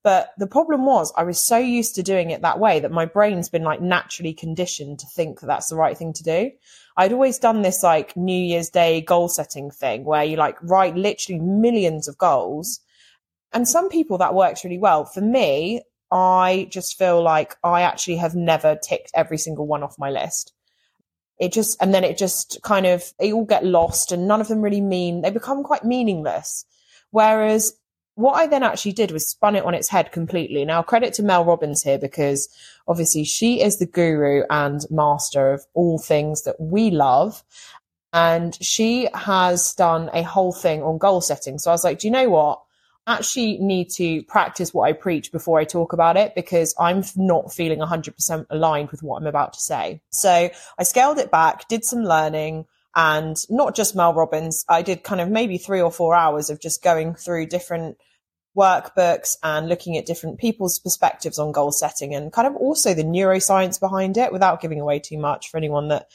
But 0.03 0.31
the 0.39 0.47
problem 0.47 0.85
was 0.85 1.13
I 1.15 1.24
was 1.24 1.39
so 1.39 1.57
used 1.57 1.95
to 1.95 2.03
doing 2.03 2.31
it 2.31 2.41
that 2.41 2.59
way 2.59 2.80
that 2.80 2.91
my 2.91 3.06
brain's 3.06 3.50
been 3.50 3.63
like 3.63 3.80
naturally 3.80 4.33
conditioned 4.33 5.00
to 5.00 5.07
think 5.15 5.39
that 5.39 5.47
that's 5.47 5.69
the 5.69 5.75
right 5.75 5.95
thing 5.95 6.13
to 6.13 6.24
do. 6.24 6.51
I'd 6.95 7.13
always 7.13 7.40
done 7.40 7.62
this 7.62 7.81
like 7.84 8.16
New 8.16 8.40
Year's 8.40 8.69
Day 8.69 9.01
goal 9.01 9.28
setting 9.28 9.72
thing 9.72 10.04
where 10.04 10.24
you 10.24 10.38
like 10.38 10.57
write 10.62 10.95
literally 10.95 11.40
millions 11.40 12.07
of 12.07 12.18
goals. 12.18 12.80
And 13.51 13.68
some 13.68 13.90
people 13.90 14.18
that 14.19 14.34
works 14.34 14.64
really 14.64 14.78
well. 14.78 15.06
For 15.06 15.21
me, 15.21 15.81
I 16.12 16.68
just 16.69 16.97
feel 16.97 17.21
like 17.21 17.56
I 17.64 17.81
actually 17.81 18.18
have 18.18 18.35
never 18.35 18.76
ticked 18.76 19.12
every 19.14 19.38
single 19.38 19.66
one 19.66 19.83
off 19.83 19.97
my 19.97 20.12
list. 20.12 20.54
It 21.40 21.52
just, 21.52 21.81
and 21.81 21.94
then 21.94 22.04
it 22.04 22.18
just 22.18 22.59
kind 22.62 22.85
of, 22.85 23.04
they 23.19 23.33
all 23.33 23.45
get 23.45 23.66
lost 23.66 24.12
and 24.12 24.28
none 24.28 24.40
of 24.40 24.47
them 24.47 24.62
really 24.62 24.81
mean, 24.81 25.21
they 25.21 25.31
become 25.31 25.64
quite 25.64 25.83
meaningless. 25.83 26.66
Whereas 27.09 27.73
what 28.16 28.34
I 28.34 28.48
then 28.48 28.64
actually 28.64 28.94
did 28.94 29.12
was 29.12 29.28
spun 29.28 29.56
it 29.56 29.66
on 29.66 29.74
its 29.74 29.90
head 29.90 30.12
completely. 30.12 30.66
Now, 30.66 30.84
credit 30.84 31.14
to 31.16 31.24
Mel 31.24 31.46
Robbins 31.46 31.84
here 31.84 31.98
because 31.98 32.50
obviously 32.88 33.24
she 33.24 33.62
is 33.62 33.78
the 33.78 33.86
guru 33.86 34.44
and 34.50 34.86
master 34.90 35.52
of 35.52 35.66
all 35.74 35.98
things 35.98 36.44
that 36.44 36.60
we 36.60 36.92
love. 36.92 37.44
And 38.12 38.56
she 38.62 39.10
has 39.16 39.74
done 39.74 40.12
a 40.14 40.22
whole 40.22 40.54
thing 40.54 40.84
on 40.84 41.00
goal 41.00 41.22
setting. 41.22 41.58
So 41.58 41.72
I 41.72 41.74
was 41.74 41.84
like, 41.84 42.00
do 42.00 42.08
you 42.08 42.12
know 42.12 42.30
what? 42.30 42.62
I 43.08 43.16
actually 43.16 43.58
need 43.58 43.90
to 43.96 44.24
practice 44.24 44.74
what 44.74 44.84
I 44.84 44.94
preach 44.94 45.32
before 45.32 45.60
I 45.60 45.66
talk 45.66 45.92
about 45.92 46.16
it 46.16 46.36
because 46.36 46.74
I'm 46.80 47.04
not 47.16 47.52
feeling 47.52 47.80
100% 47.80 48.46
aligned 48.50 48.92
with 48.92 49.04
what 49.04 49.20
I'm 49.20 49.28
about 49.28 49.54
to 49.54 49.60
say. 49.60 50.02
So 50.10 50.50
I 50.78 50.84
scaled 50.84 51.18
it 51.18 51.32
back, 51.32 51.68
did 51.68 51.84
some 51.84 52.04
learning, 52.04 52.66
and 52.95 53.38
not 53.50 53.76
just 53.76 53.95
Mel 53.95 54.14
Robbins. 54.14 54.66
I 54.69 54.81
did 54.81 55.04
kind 55.04 55.21
of 55.21 55.30
maybe 55.30 55.57
three 55.57 55.81
or 55.81 55.92
four 55.92 56.16
hours 56.16 56.50
of 56.50 56.59
just 56.59 56.83
going 56.83 57.16
through 57.16 57.47
different 57.47 57.97
workbooks 58.56 59.35
and 59.42 59.68
looking 59.68 59.97
at 59.97 60.06
different 60.06 60.40
people's 60.40 60.80
perspectives 60.80 61.40
on 61.40 61.52
goal 61.52 61.71
setting 61.71 62.14
and 62.14 62.31
kind 62.31 62.47
of 62.47 62.56
also 62.56 62.94
the 62.94 63.04
neuroscience 63.04 63.80
behind 63.80 64.18
it 64.18 64.31
without 64.31 64.62
giving 64.62 64.80
away 64.80 65.00
too 65.00 65.18
much 65.18 65.50
for 65.50 65.57
anyone 65.57 65.88
that, 65.88 66.07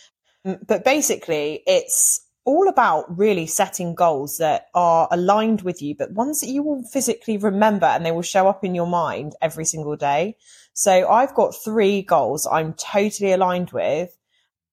mm, 0.47 0.59
but 0.67 0.85
basically 0.85 1.63
it's 1.67 2.25
all 2.45 2.69
about 2.69 3.19
really 3.19 3.47
setting 3.47 3.95
goals 3.95 4.39
that 4.39 4.69
are 4.75 5.09
aligned 5.11 5.63
with 5.63 5.83
you, 5.83 5.95
but 5.95 6.13
ones 6.13 6.41
that 6.41 6.49
you 6.49 6.63
will 6.63 6.83
physically 6.85 7.37
remember 7.37 7.87
and 7.87 8.07
they 8.07 8.13
will 8.13 8.23
show 8.23 8.49
up 8.49 8.65
in 8.65 8.75
your 8.75 8.87
mind 8.87 9.35
every 9.43 9.67
single 9.67 9.97
day. 9.97 10.35
So 10.73 11.09
I've 11.11 11.35
got 11.35 11.55
three 11.63 12.03
goals 12.03 12.47
I'm 12.51 12.73
totally 12.73 13.33
aligned 13.33 13.73
with. 13.73 14.17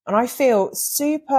And 0.07 0.15
I 0.15 0.27
feel 0.27 0.69
super, 0.73 1.33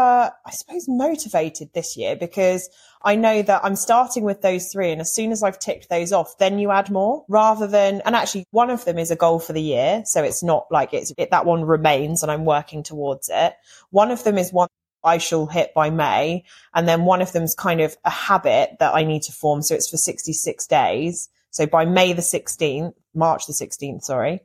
I 0.45 0.51
suppose, 0.51 0.87
motivated 0.89 1.73
this 1.73 1.97
year 1.97 2.17
because 2.17 2.69
I 3.01 3.15
know 3.15 3.41
that 3.43 3.65
I'm 3.65 3.77
starting 3.77 4.25
with 4.25 4.43
those 4.43 4.73
three. 4.73 4.91
And 4.91 5.01
as 5.01 5.15
soon 5.15 5.31
as 5.31 5.45
I've 5.45 5.61
ticked 5.61 5.89
those 5.89 6.13
off, 6.13 6.39
then 6.39 6.59
you 6.59 6.73
add 6.73 6.91
more 6.91 7.25
rather 7.29 7.69
than, 7.69 8.03
and 8.05 8.17
actually 8.17 8.45
one 8.51 8.71
of 8.71 8.85
them 8.85 8.99
is 8.99 9.13
a 9.13 9.17
goal 9.17 9.39
for 9.39 9.53
the 9.53 9.63
year. 9.63 10.03
So 10.05 10.25
it's 10.25 10.43
not 10.43 10.67
like 10.73 10.93
it's, 10.93 11.13
it, 11.17 11.31
that 11.31 11.47
one 11.47 11.65
remains 11.65 12.25
and 12.25 12.33
I'm 12.33 12.45
working 12.45 12.83
towards 12.83 13.31
it. 13.33 13.55
One 13.91 14.11
of 14.11 14.25
them 14.25 14.37
is 14.37 14.53
one 14.53 14.69
I 15.05 15.19
shall 15.19 15.47
hit 15.47 15.73
by 15.73 15.91
May. 15.91 16.43
And 16.75 16.89
then 16.89 17.05
one 17.05 17.23
of 17.23 17.31
them's 17.31 17.55
kind 17.55 17.81
of 17.81 17.97
a 18.05 18.11
habit 18.11 18.79
that 18.81 18.97
I 18.97 19.05
need 19.05 19.23
to 19.23 19.33
form. 19.33 19.63
So 19.63 19.77
it's 19.77 19.89
for 19.89 19.97
66 19.97 20.67
days. 20.67 21.29
So 21.51 21.67
by 21.67 21.85
May 21.85 22.15
the 22.15 22.23
16th, 22.23 22.95
March 23.15 23.47
the 23.47 23.53
16th, 23.53 24.03
sorry, 24.03 24.41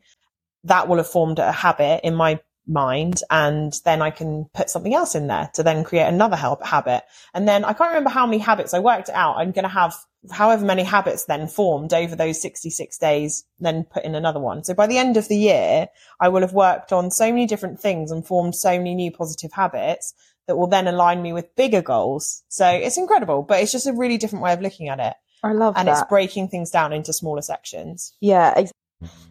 that 0.66 0.88
will 0.88 0.98
have 0.98 1.10
formed 1.10 1.40
a 1.40 1.52
habit 1.52 2.02
in 2.04 2.14
my 2.14 2.40
mind 2.68 3.22
and 3.30 3.74
then 3.86 4.02
I 4.02 4.12
can 4.12 4.46
put 4.54 4.70
something 4.70 4.94
else 4.94 5.16
in 5.16 5.28
there 5.28 5.50
to 5.56 5.64
then 5.64 5.84
create 5.84 6.08
another 6.08 6.36
help 6.36 6.66
habit. 6.66 7.04
And 7.34 7.48
then 7.48 7.64
I 7.64 7.74
can't 7.74 7.90
remember 7.90 8.10
how 8.10 8.26
many 8.26 8.38
habits 8.38 8.74
I 8.74 8.80
worked 8.80 9.10
out. 9.10 9.38
I'm 9.38 9.52
going 9.52 9.64
to 9.64 9.70
have 9.70 9.96
however 10.30 10.64
many 10.64 10.84
habits 10.84 11.26
then 11.26 11.48
formed 11.48 11.94
over 11.94 12.16
those 12.16 12.42
66 12.42 12.98
days, 13.00 13.44
then 13.60 13.84
put 13.84 14.04
in 14.04 14.14
another 14.14 14.40
one. 14.40 14.64
So 14.64 14.74
by 14.74 14.88
the 14.88 14.98
end 14.98 15.18
of 15.18 15.28
the 15.28 15.38
year, 15.38 15.88
I 16.20 16.30
will 16.30 16.42
have 16.42 16.54
worked 16.54 16.94
on 16.94 17.10
so 17.12 17.30
many 17.30 17.48
different 17.48 17.80
things 17.80 18.12
and 18.12 18.26
formed 18.26 18.56
so 18.56 18.78
many 18.78 18.94
new 18.94 19.12
positive 19.12 19.52
habits 19.52 20.14
that 20.48 20.58
will 20.58 20.68
then 20.68 20.88
align 20.88 21.22
me 21.22 21.34
with 21.34 21.56
bigger 21.56 21.82
goals. 21.82 22.44
So 22.50 22.68
it's 22.68 22.98
incredible, 22.98 23.44
but 23.44 23.62
it's 23.62 23.72
just 23.72 23.88
a 23.88 23.94
really 23.94 24.18
different 24.18 24.44
way 24.44 24.54
of 24.54 24.62
looking 24.62 24.90
at 24.90 25.00
it. 25.00 25.14
I 25.44 25.54
love 25.54 25.74
and 25.76 25.88
that. 25.88 25.94
it's 25.94 26.10
breaking 26.10 26.50
things 26.50 26.70
down 26.70 26.94
into 26.94 27.14
smaller 27.14 27.42
sections. 27.42 28.14
Yeah, 28.22 28.54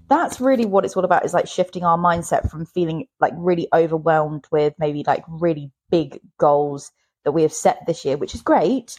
that's 0.08 0.40
really 0.40 0.66
what 0.66 0.84
it's 0.84 0.96
all 0.96 1.04
about 1.04 1.24
is 1.24 1.34
like 1.34 1.46
shifting 1.46 1.84
our 1.84 1.98
mindset 1.98 2.50
from 2.50 2.66
feeling 2.66 3.06
like 3.20 3.32
really 3.36 3.68
overwhelmed 3.72 4.46
with 4.50 4.74
maybe 4.78 5.04
like 5.06 5.24
really 5.28 5.70
big 5.90 6.20
goals 6.38 6.90
that 7.24 7.32
we 7.32 7.42
have 7.42 7.52
set 7.52 7.86
this 7.86 8.04
year, 8.04 8.16
which 8.16 8.34
is 8.34 8.42
great. 8.42 8.98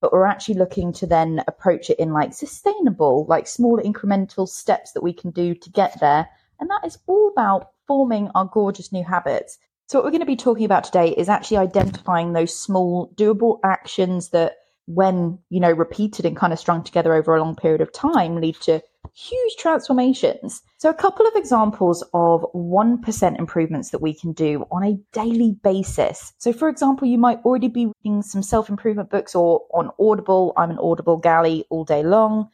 But 0.00 0.12
we're 0.12 0.26
actually 0.26 0.54
looking 0.54 0.92
to 0.94 1.06
then 1.06 1.42
approach 1.46 1.90
it 1.90 1.98
in 1.98 2.12
like 2.12 2.32
sustainable, 2.32 3.26
like 3.28 3.46
smaller 3.46 3.82
incremental 3.82 4.48
steps 4.48 4.92
that 4.92 5.02
we 5.02 5.12
can 5.12 5.30
do 5.30 5.54
to 5.54 5.70
get 5.70 5.98
there. 6.00 6.28
And 6.58 6.70
that 6.70 6.86
is 6.86 6.98
all 7.06 7.30
about 7.30 7.70
forming 7.86 8.30
our 8.34 8.44
gorgeous 8.46 8.92
new 8.92 9.04
habits. 9.04 9.58
So, 9.88 9.98
what 9.98 10.04
we're 10.04 10.12
going 10.12 10.20
to 10.20 10.26
be 10.26 10.36
talking 10.36 10.64
about 10.64 10.84
today 10.84 11.08
is 11.08 11.28
actually 11.28 11.56
identifying 11.56 12.32
those 12.32 12.54
small, 12.54 13.12
doable 13.16 13.58
actions 13.64 14.28
that, 14.30 14.56
when 14.94 15.38
you 15.50 15.60
know, 15.60 15.70
repeated 15.70 16.24
and 16.24 16.36
kind 16.36 16.52
of 16.52 16.58
strung 16.58 16.82
together 16.82 17.14
over 17.14 17.34
a 17.34 17.40
long 17.40 17.54
period 17.54 17.80
of 17.80 17.92
time, 17.92 18.40
lead 18.40 18.56
to 18.56 18.82
huge 19.14 19.56
transformations. 19.56 20.62
So, 20.78 20.90
a 20.90 20.94
couple 20.94 21.26
of 21.26 21.34
examples 21.36 22.02
of 22.12 22.44
1% 22.54 23.38
improvements 23.38 23.90
that 23.90 24.02
we 24.02 24.12
can 24.14 24.32
do 24.32 24.66
on 24.70 24.84
a 24.84 24.98
daily 25.12 25.56
basis. 25.62 26.32
So, 26.38 26.52
for 26.52 26.68
example, 26.68 27.06
you 27.06 27.18
might 27.18 27.40
already 27.44 27.68
be 27.68 27.92
reading 28.02 28.22
some 28.22 28.42
self 28.42 28.68
improvement 28.68 29.10
books 29.10 29.34
or 29.34 29.62
on 29.72 29.90
Audible. 30.00 30.52
I'm 30.56 30.70
an 30.70 30.78
Audible 30.78 31.16
galley 31.16 31.64
all 31.70 31.84
day 31.84 32.02
long. 32.02 32.48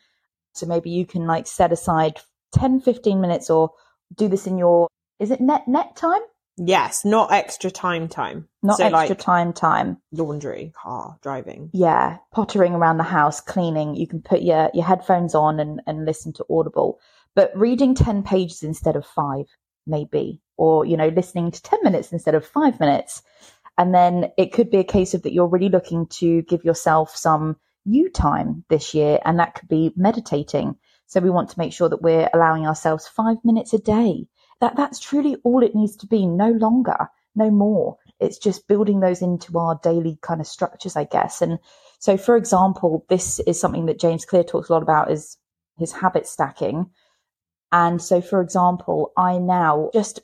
So, 0.52 0.66
maybe 0.66 0.90
you 0.90 1.07
can 1.07 1.26
like 1.26 1.47
set 1.47 1.73
aside 1.73 2.21
10, 2.52 2.81
15 2.81 3.21
minutes 3.21 3.49
or 3.49 3.71
do 4.14 4.28
this 4.28 4.47
in 4.47 4.59
your, 4.59 4.88
is 5.19 5.31
it 5.31 5.40
net, 5.40 5.66
net 5.66 5.97
time? 5.97 6.23
Yes, 6.59 7.05
not 7.05 7.33
extra 7.33 7.71
time 7.71 8.09
time. 8.09 8.49
Not 8.63 8.79
so 8.79 8.85
extra 8.85 9.09
like 9.09 9.19
time 9.19 9.53
time. 9.53 9.99
laundry, 10.11 10.73
car, 10.75 11.19
driving. 11.21 11.71
yeah, 11.73 12.19
pottering 12.33 12.75
around 12.75 12.97
the 12.97 13.05
house, 13.05 13.41
cleaning, 13.41 13.95
you 13.95 14.07
can 14.07 14.23
put 14.23 14.41
your, 14.41 14.71
your 14.73 14.85
headphones 14.85 15.35
on 15.35 15.61
and, 15.61 15.83
and 15.87 16.07
listen 16.07 16.33
to 16.35 16.47
Audible. 16.51 16.99
But 17.35 17.57
reading 17.57 17.95
10 17.95 18.23
pages 18.23 18.63
instead 18.63 18.97
of 18.97 19.07
five, 19.07 19.47
maybe, 19.87 20.41
or, 20.57 20.87
you 20.87 20.97
know, 20.97 21.09
listening 21.09 21.51
to 21.51 21.63
10 21.63 21.81
minutes 21.83 22.13
instead 22.13 22.35
of 22.35 22.47
five 22.47 22.81
minutes. 22.81 23.23
And 23.77 23.95
then 23.95 24.33
it 24.39 24.55
could 24.55 24.71
be 24.71 24.79
a 24.79 24.85
case 24.85 25.13
of 25.13 25.23
that 25.23 25.35
you're 25.35 25.49
really 25.49 25.69
looking 25.69 26.07
to 26.07 26.41
give 26.43 26.65
yourself 26.65 27.15
some 27.15 27.57
you 27.85 28.09
time 28.09 28.65
this 28.69 28.95
year, 28.95 29.19
and 29.25 29.39
that 29.39 29.55
could 29.55 29.69
be 29.69 29.93
meditating. 29.95 30.77
So 31.07 31.21
we 31.21 31.31
want 31.31 31.51
to 31.51 31.59
make 31.59 31.73
sure 31.73 31.89
that 31.89 32.03
we're 32.03 32.29
allowing 32.33 32.67
ourselves 32.67 33.07
five 33.07 33.37
minutes 33.45 33.75
a 33.75 33.79
day. 33.79 34.27
That 34.61 34.77
that's 34.77 34.99
truly 34.99 35.37
all 35.45 35.63
it 35.63 35.75
needs 35.75 35.97
to 35.97 36.07
be, 36.07 36.27
no 36.27 36.51
longer, 36.51 37.09
no 37.35 37.51
more. 37.51 37.99
It's 38.21 38.39
just 38.39 38.67
building 38.69 39.01
those 39.01 39.21
into 39.21 39.59
our 39.59 39.79
daily 39.83 40.19
kind 40.23 40.41
of 40.41 40.47
structures, 40.47 40.97
I 40.97 41.05
guess. 41.05 41.43
And 41.43 41.59
so, 41.99 42.17
for 42.17 42.37
example, 42.37 43.05
this 43.09 43.41
is 43.41 43.61
something 43.61 43.87
that 43.87 44.01
James 44.01 44.25
Clear 44.25 44.45
talks 44.45 44.69
a 44.69 44.73
lot 44.73 44.83
about 44.83 45.11
is 45.11 45.37
his 45.79 45.93
habit 45.93 46.27
stacking. 46.27 46.91
And 47.73 48.01
so, 48.01 48.21
for 48.21 48.41
example, 48.41 49.13
I 49.19 49.39
now 49.39 49.91
just 49.93 50.21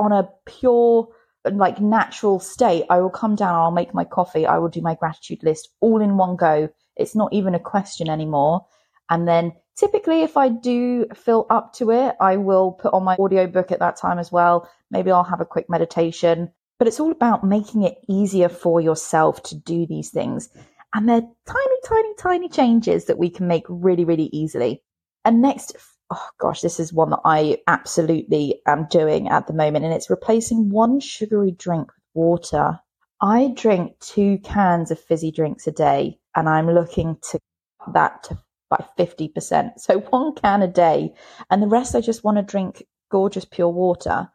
on 0.00 0.12
a 0.12 0.28
pure, 0.46 1.08
like 1.50 1.80
natural 1.80 2.40
state, 2.40 2.84
I 2.90 3.00
will 3.00 3.10
come 3.10 3.36
down, 3.36 3.54
I'll 3.54 3.70
make 3.70 3.94
my 3.94 4.04
coffee, 4.04 4.46
I 4.46 4.58
will 4.58 4.68
do 4.68 4.80
my 4.80 4.94
gratitude 4.94 5.42
list 5.42 5.68
all 5.80 6.00
in 6.00 6.16
one 6.16 6.36
go. 6.36 6.68
It's 6.96 7.14
not 7.14 7.32
even 7.32 7.54
a 7.54 7.60
question 7.60 8.08
anymore. 8.08 8.66
And 9.10 9.26
then 9.26 9.52
typically, 9.76 10.22
if 10.22 10.36
I 10.36 10.48
do 10.48 11.06
feel 11.14 11.46
up 11.50 11.72
to 11.74 11.90
it, 11.90 12.16
I 12.20 12.36
will 12.36 12.72
put 12.72 12.92
on 12.92 13.04
my 13.04 13.16
audiobook 13.16 13.72
at 13.72 13.78
that 13.78 13.96
time 13.96 14.18
as 14.18 14.30
well. 14.30 14.68
Maybe 14.90 15.10
I'll 15.10 15.24
have 15.24 15.40
a 15.40 15.46
quick 15.46 15.68
meditation. 15.68 16.50
But 16.78 16.88
it's 16.88 17.00
all 17.00 17.10
about 17.10 17.42
making 17.42 17.82
it 17.82 17.98
easier 18.08 18.48
for 18.48 18.80
yourself 18.80 19.42
to 19.44 19.56
do 19.56 19.86
these 19.86 20.10
things. 20.10 20.48
And 20.94 21.08
they're 21.08 21.20
tiny, 21.46 21.76
tiny, 21.84 22.14
tiny 22.18 22.48
changes 22.48 23.06
that 23.06 23.18
we 23.18 23.30
can 23.30 23.48
make 23.48 23.64
really, 23.68 24.04
really 24.04 24.30
easily. 24.32 24.82
And 25.24 25.42
next, 25.42 25.76
oh 26.10 26.28
gosh, 26.38 26.60
this 26.60 26.80
is 26.80 26.92
one 26.92 27.10
that 27.10 27.20
I 27.24 27.58
absolutely 27.66 28.62
am 28.66 28.86
doing 28.90 29.28
at 29.28 29.46
the 29.46 29.52
moment, 29.52 29.84
and 29.84 29.92
it's 29.92 30.08
replacing 30.08 30.70
one 30.70 31.00
sugary 31.00 31.50
drink 31.50 31.88
with 31.88 32.04
water. 32.14 32.80
I 33.20 33.52
drink 33.56 33.98
two 33.98 34.38
cans 34.38 34.90
of 34.90 35.00
fizzy 35.00 35.30
drinks 35.30 35.66
a 35.66 35.72
day, 35.72 36.20
and 36.34 36.48
I'm 36.48 36.70
looking 36.70 37.18
to 37.30 37.40
cut 37.84 37.94
that 37.94 38.22
to 38.24 38.38
by 38.68 38.84
50%. 38.98 39.78
So 39.78 40.00
one 40.00 40.34
can 40.34 40.62
a 40.62 40.68
day, 40.68 41.14
and 41.50 41.62
the 41.62 41.68
rest 41.68 41.94
I 41.94 42.00
just 42.00 42.24
want 42.24 42.36
to 42.36 42.42
drink 42.42 42.84
gorgeous 43.10 43.44
pure 43.44 43.68
water. 43.68 44.28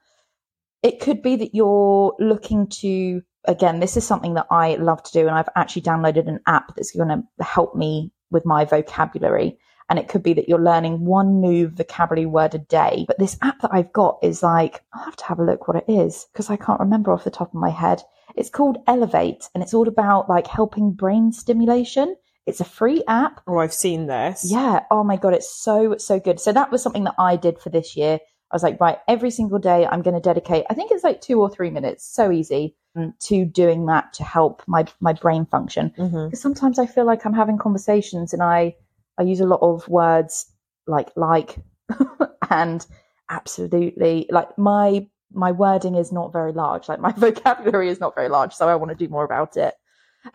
It 0.82 1.00
could 1.00 1.22
be 1.22 1.36
that 1.38 1.56
you're 1.56 2.16
looking 2.20 2.68
to, 2.82 3.22
again, 3.46 3.80
this 3.80 3.96
is 3.96 4.06
something 4.06 4.34
that 4.34 4.48
I 4.52 4.76
love 4.76 5.02
to 5.04 5.12
do, 5.12 5.28
and 5.28 5.36
I've 5.36 5.50
actually 5.56 5.84
downloaded 5.84 6.28
an 6.28 6.40
app 6.48 6.76
that's 6.76 6.92
going 6.92 7.10
to 7.10 7.44
help 7.44 7.76
me 7.76 8.12
with 8.32 8.46
my 8.46 8.66
vocabulary. 8.66 9.58
And 9.90 10.00
it 10.00 10.08
could 10.08 10.24
be 10.24 10.34
that 10.34 10.50
you're 10.50 10.60
learning 10.60 11.06
one 11.06 11.40
new 11.40 11.68
vocabulary 11.68 12.26
word 12.26 12.56
a 12.56 12.58
day. 12.58 13.06
But 13.08 13.20
this 13.20 13.38
app 13.42 13.62
that 13.62 13.74
I've 13.74 13.94
got 13.94 14.18
is 14.24 14.42
like, 14.42 14.82
I'll 14.94 15.04
have 15.04 15.16
to 15.18 15.26
have 15.26 15.40
a 15.40 15.44
look 15.44 15.68
what 15.68 15.78
it 15.78 15.92
is 15.92 16.26
because 16.32 16.50
I 16.50 16.56
can't 16.56 16.80
remember 16.80 17.12
off 17.12 17.26
the 17.26 17.30
top 17.30 17.50
of 17.50 17.60
my 17.60 17.70
head. 17.70 18.02
It's 18.36 18.50
called 18.50 18.78
Elevate 18.88 19.50
and 19.54 19.62
it's 19.62 19.74
all 19.74 19.88
about 19.88 20.30
like 20.30 20.48
helping 20.48 20.94
brain 20.94 21.32
stimulation. 21.32 22.16
It's 22.46 22.60
a 22.60 22.66
free 22.66 23.04
app. 23.08 23.42
Oh, 23.48 23.58
I've 23.58 23.74
seen 23.74 24.08
this. 24.08 24.46
Yeah. 24.50 24.82
Oh 24.92 25.04
my 25.04 25.16
God. 25.16 25.34
It's 25.34 25.50
so, 25.50 25.98
so 25.98 26.20
good. 26.20 26.40
So 26.40 26.52
that 26.52 26.72
was 26.72 26.82
something 26.84 27.06
that 27.06 27.16
I 27.18 27.36
did 27.36 27.60
for 27.60 27.70
this 27.70 27.96
year. 27.96 28.20
I 28.52 28.56
was 28.56 28.64
like, 28.64 28.80
right, 28.80 29.00
every 29.08 29.32
single 29.32 29.60
day 29.60 29.88
I'm 29.88 30.02
going 30.04 30.14
to 30.14 30.22
dedicate, 30.22 30.66
I 30.70 30.76
think 30.76 30.92
it's 30.92 31.04
like 31.04 31.22
two 31.22 31.42
or 31.42 31.50
three 31.50 31.72
minutes. 31.72 32.06
So 32.06 32.32
easy 32.32 32.76
um, 32.96 33.14
to 33.22 33.46
doing 33.46 33.88
that 33.88 34.14
to 34.14 34.24
help 34.24 34.62
my, 34.68 34.86
my 35.00 35.14
brain 35.14 35.46
function. 35.48 35.92
hmm 35.96 36.26
Because 36.26 36.42
sometimes 36.42 36.78
I 36.78 36.86
feel 36.86 37.06
like 37.06 37.26
I'm 37.26 37.34
having 37.34 37.58
conversations 37.58 38.34
and 38.34 38.44
I, 38.44 38.76
I 39.18 39.24
use 39.24 39.40
a 39.40 39.48
lot 39.48 39.62
of 39.62 39.88
words 39.88 40.46
like, 40.86 41.10
like, 41.16 41.58
and 42.52 42.86
absolutely 43.30 44.28
like 44.30 44.56
my, 44.58 45.08
my 45.32 45.52
wording 45.52 45.96
is 45.96 46.12
not 46.12 46.32
very 46.32 46.52
large. 46.52 46.88
Like 46.88 47.00
my 47.00 47.12
vocabulary 47.18 47.90
is 47.90 48.00
not 48.00 48.14
very 48.14 48.30
large. 48.30 48.54
So 48.54 48.68
I 48.70 48.76
want 48.76 48.90
to 48.90 48.96
do 48.96 49.10
more 49.10 49.24
about 49.24 49.58
it. 49.58 49.74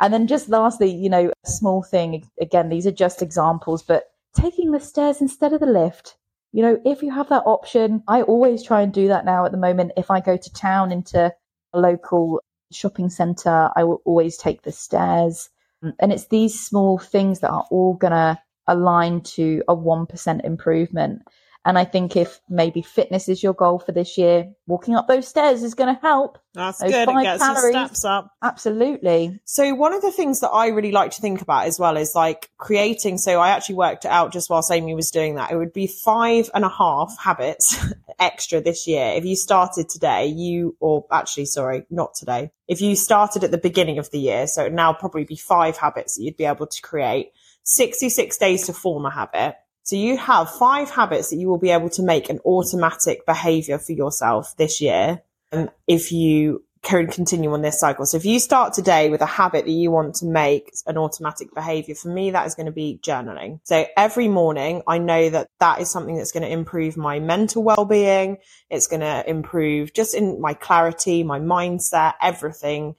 And 0.00 0.12
then 0.12 0.26
just 0.26 0.48
lastly, 0.48 0.90
you 0.90 1.08
know, 1.08 1.30
a 1.30 1.48
small 1.48 1.82
thing. 1.82 2.28
Again, 2.40 2.68
these 2.68 2.86
are 2.86 2.92
just 2.92 3.22
examples, 3.22 3.82
but 3.82 4.04
taking 4.34 4.72
the 4.72 4.80
stairs 4.80 5.20
instead 5.20 5.52
of 5.52 5.60
the 5.60 5.66
lift. 5.66 6.16
You 6.52 6.62
know, 6.62 6.80
if 6.84 7.02
you 7.02 7.12
have 7.12 7.28
that 7.28 7.44
option, 7.46 8.02
I 8.08 8.22
always 8.22 8.62
try 8.62 8.82
and 8.82 8.92
do 8.92 9.08
that 9.08 9.24
now 9.24 9.44
at 9.44 9.52
the 9.52 9.58
moment. 9.58 9.92
If 9.96 10.10
I 10.10 10.20
go 10.20 10.36
to 10.36 10.52
town 10.52 10.92
into 10.92 11.32
a 11.74 11.78
local 11.78 12.40
shopping 12.72 13.10
center, 13.10 13.70
I 13.76 13.84
will 13.84 14.00
always 14.04 14.36
take 14.36 14.62
the 14.62 14.72
stairs. 14.72 15.50
Mm. 15.84 15.94
And 16.00 16.12
it's 16.12 16.26
these 16.28 16.58
small 16.58 16.98
things 16.98 17.40
that 17.40 17.50
are 17.50 17.66
all 17.70 17.94
going 17.94 18.12
to 18.12 18.38
align 18.66 19.22
to 19.22 19.62
a 19.68 19.74
1% 19.74 20.44
improvement. 20.44 21.22
And 21.68 21.78
I 21.78 21.84
think 21.84 22.16
if 22.16 22.40
maybe 22.48 22.80
fitness 22.80 23.28
is 23.28 23.42
your 23.42 23.52
goal 23.52 23.78
for 23.78 23.92
this 23.92 24.16
year, 24.16 24.50
walking 24.66 24.96
up 24.96 25.06
those 25.06 25.28
stairs 25.28 25.62
is 25.62 25.74
going 25.74 25.94
to 25.94 26.00
help. 26.00 26.38
That's 26.54 26.78
Those 26.78 26.92
good. 26.92 27.10
It 27.10 27.22
gets 27.22 27.42
calories. 27.42 27.74
your 27.74 27.84
steps 27.84 28.06
up. 28.06 28.30
Absolutely. 28.42 29.38
So 29.44 29.74
one 29.74 29.92
of 29.92 30.00
the 30.00 30.10
things 30.10 30.40
that 30.40 30.48
I 30.48 30.68
really 30.68 30.92
like 30.92 31.10
to 31.10 31.20
think 31.20 31.42
about 31.42 31.66
as 31.66 31.78
well 31.78 31.98
is 31.98 32.14
like 32.14 32.48
creating. 32.56 33.18
So 33.18 33.38
I 33.38 33.50
actually 33.50 33.74
worked 33.74 34.06
it 34.06 34.10
out 34.10 34.32
just 34.32 34.48
whilst 34.48 34.72
Amy 34.72 34.94
was 34.94 35.10
doing 35.10 35.34
that. 35.34 35.50
It 35.50 35.58
would 35.58 35.74
be 35.74 35.86
five 35.86 36.48
and 36.54 36.64
a 36.64 36.70
half 36.70 37.14
habits 37.22 37.76
extra 38.18 38.62
this 38.62 38.86
year. 38.86 39.12
If 39.16 39.26
you 39.26 39.36
started 39.36 39.90
today, 39.90 40.24
you, 40.24 40.74
or 40.80 41.04
actually, 41.12 41.44
sorry, 41.44 41.84
not 41.90 42.14
today. 42.14 42.50
If 42.66 42.80
you 42.80 42.96
started 42.96 43.44
at 43.44 43.50
the 43.50 43.58
beginning 43.58 43.98
of 43.98 44.10
the 44.10 44.20
year, 44.20 44.46
so 44.46 44.68
now 44.68 44.94
probably 44.94 45.24
be 45.24 45.36
five 45.36 45.76
habits 45.76 46.16
that 46.16 46.22
you'd 46.22 46.38
be 46.38 46.46
able 46.46 46.66
to 46.66 46.80
create. 46.80 47.32
66 47.64 48.38
days 48.38 48.64
to 48.68 48.72
form 48.72 49.04
a 49.04 49.10
habit. 49.10 49.56
So 49.88 49.96
you 49.96 50.18
have 50.18 50.50
five 50.50 50.90
habits 50.90 51.30
that 51.30 51.36
you 51.36 51.48
will 51.48 51.56
be 51.56 51.70
able 51.70 51.88
to 51.88 52.02
make 52.02 52.28
an 52.28 52.40
automatic 52.44 53.24
behavior 53.24 53.78
for 53.78 53.92
yourself 53.92 54.54
this 54.58 54.82
year. 54.82 55.22
And 55.50 55.70
if 55.86 56.12
you 56.12 56.62
can 56.82 57.06
continue 57.06 57.50
on 57.54 57.62
this 57.62 57.80
cycle. 57.80 58.04
So 58.04 58.18
if 58.18 58.26
you 58.26 58.38
start 58.38 58.74
today 58.74 59.08
with 59.08 59.22
a 59.22 59.26
habit 59.26 59.64
that 59.64 59.70
you 59.70 59.90
want 59.90 60.16
to 60.16 60.26
make 60.26 60.74
an 60.86 60.98
automatic 60.98 61.54
behavior, 61.54 61.94
for 61.94 62.08
me, 62.08 62.32
that 62.32 62.46
is 62.46 62.54
going 62.54 62.66
to 62.66 62.72
be 62.72 63.00
journaling. 63.02 63.60
So 63.64 63.86
every 63.96 64.28
morning, 64.28 64.82
I 64.86 64.98
know 64.98 65.30
that 65.30 65.48
that 65.58 65.80
is 65.80 65.90
something 65.90 66.18
that's 66.18 66.32
going 66.32 66.42
to 66.42 66.52
improve 66.52 66.98
my 66.98 67.18
mental 67.18 67.62
well-being. 67.62 68.36
It's 68.68 68.88
going 68.88 69.00
to 69.00 69.24
improve 69.26 69.94
just 69.94 70.14
in 70.14 70.38
my 70.38 70.52
clarity, 70.52 71.22
my 71.22 71.40
mindset, 71.40 72.12
everything 72.20 72.94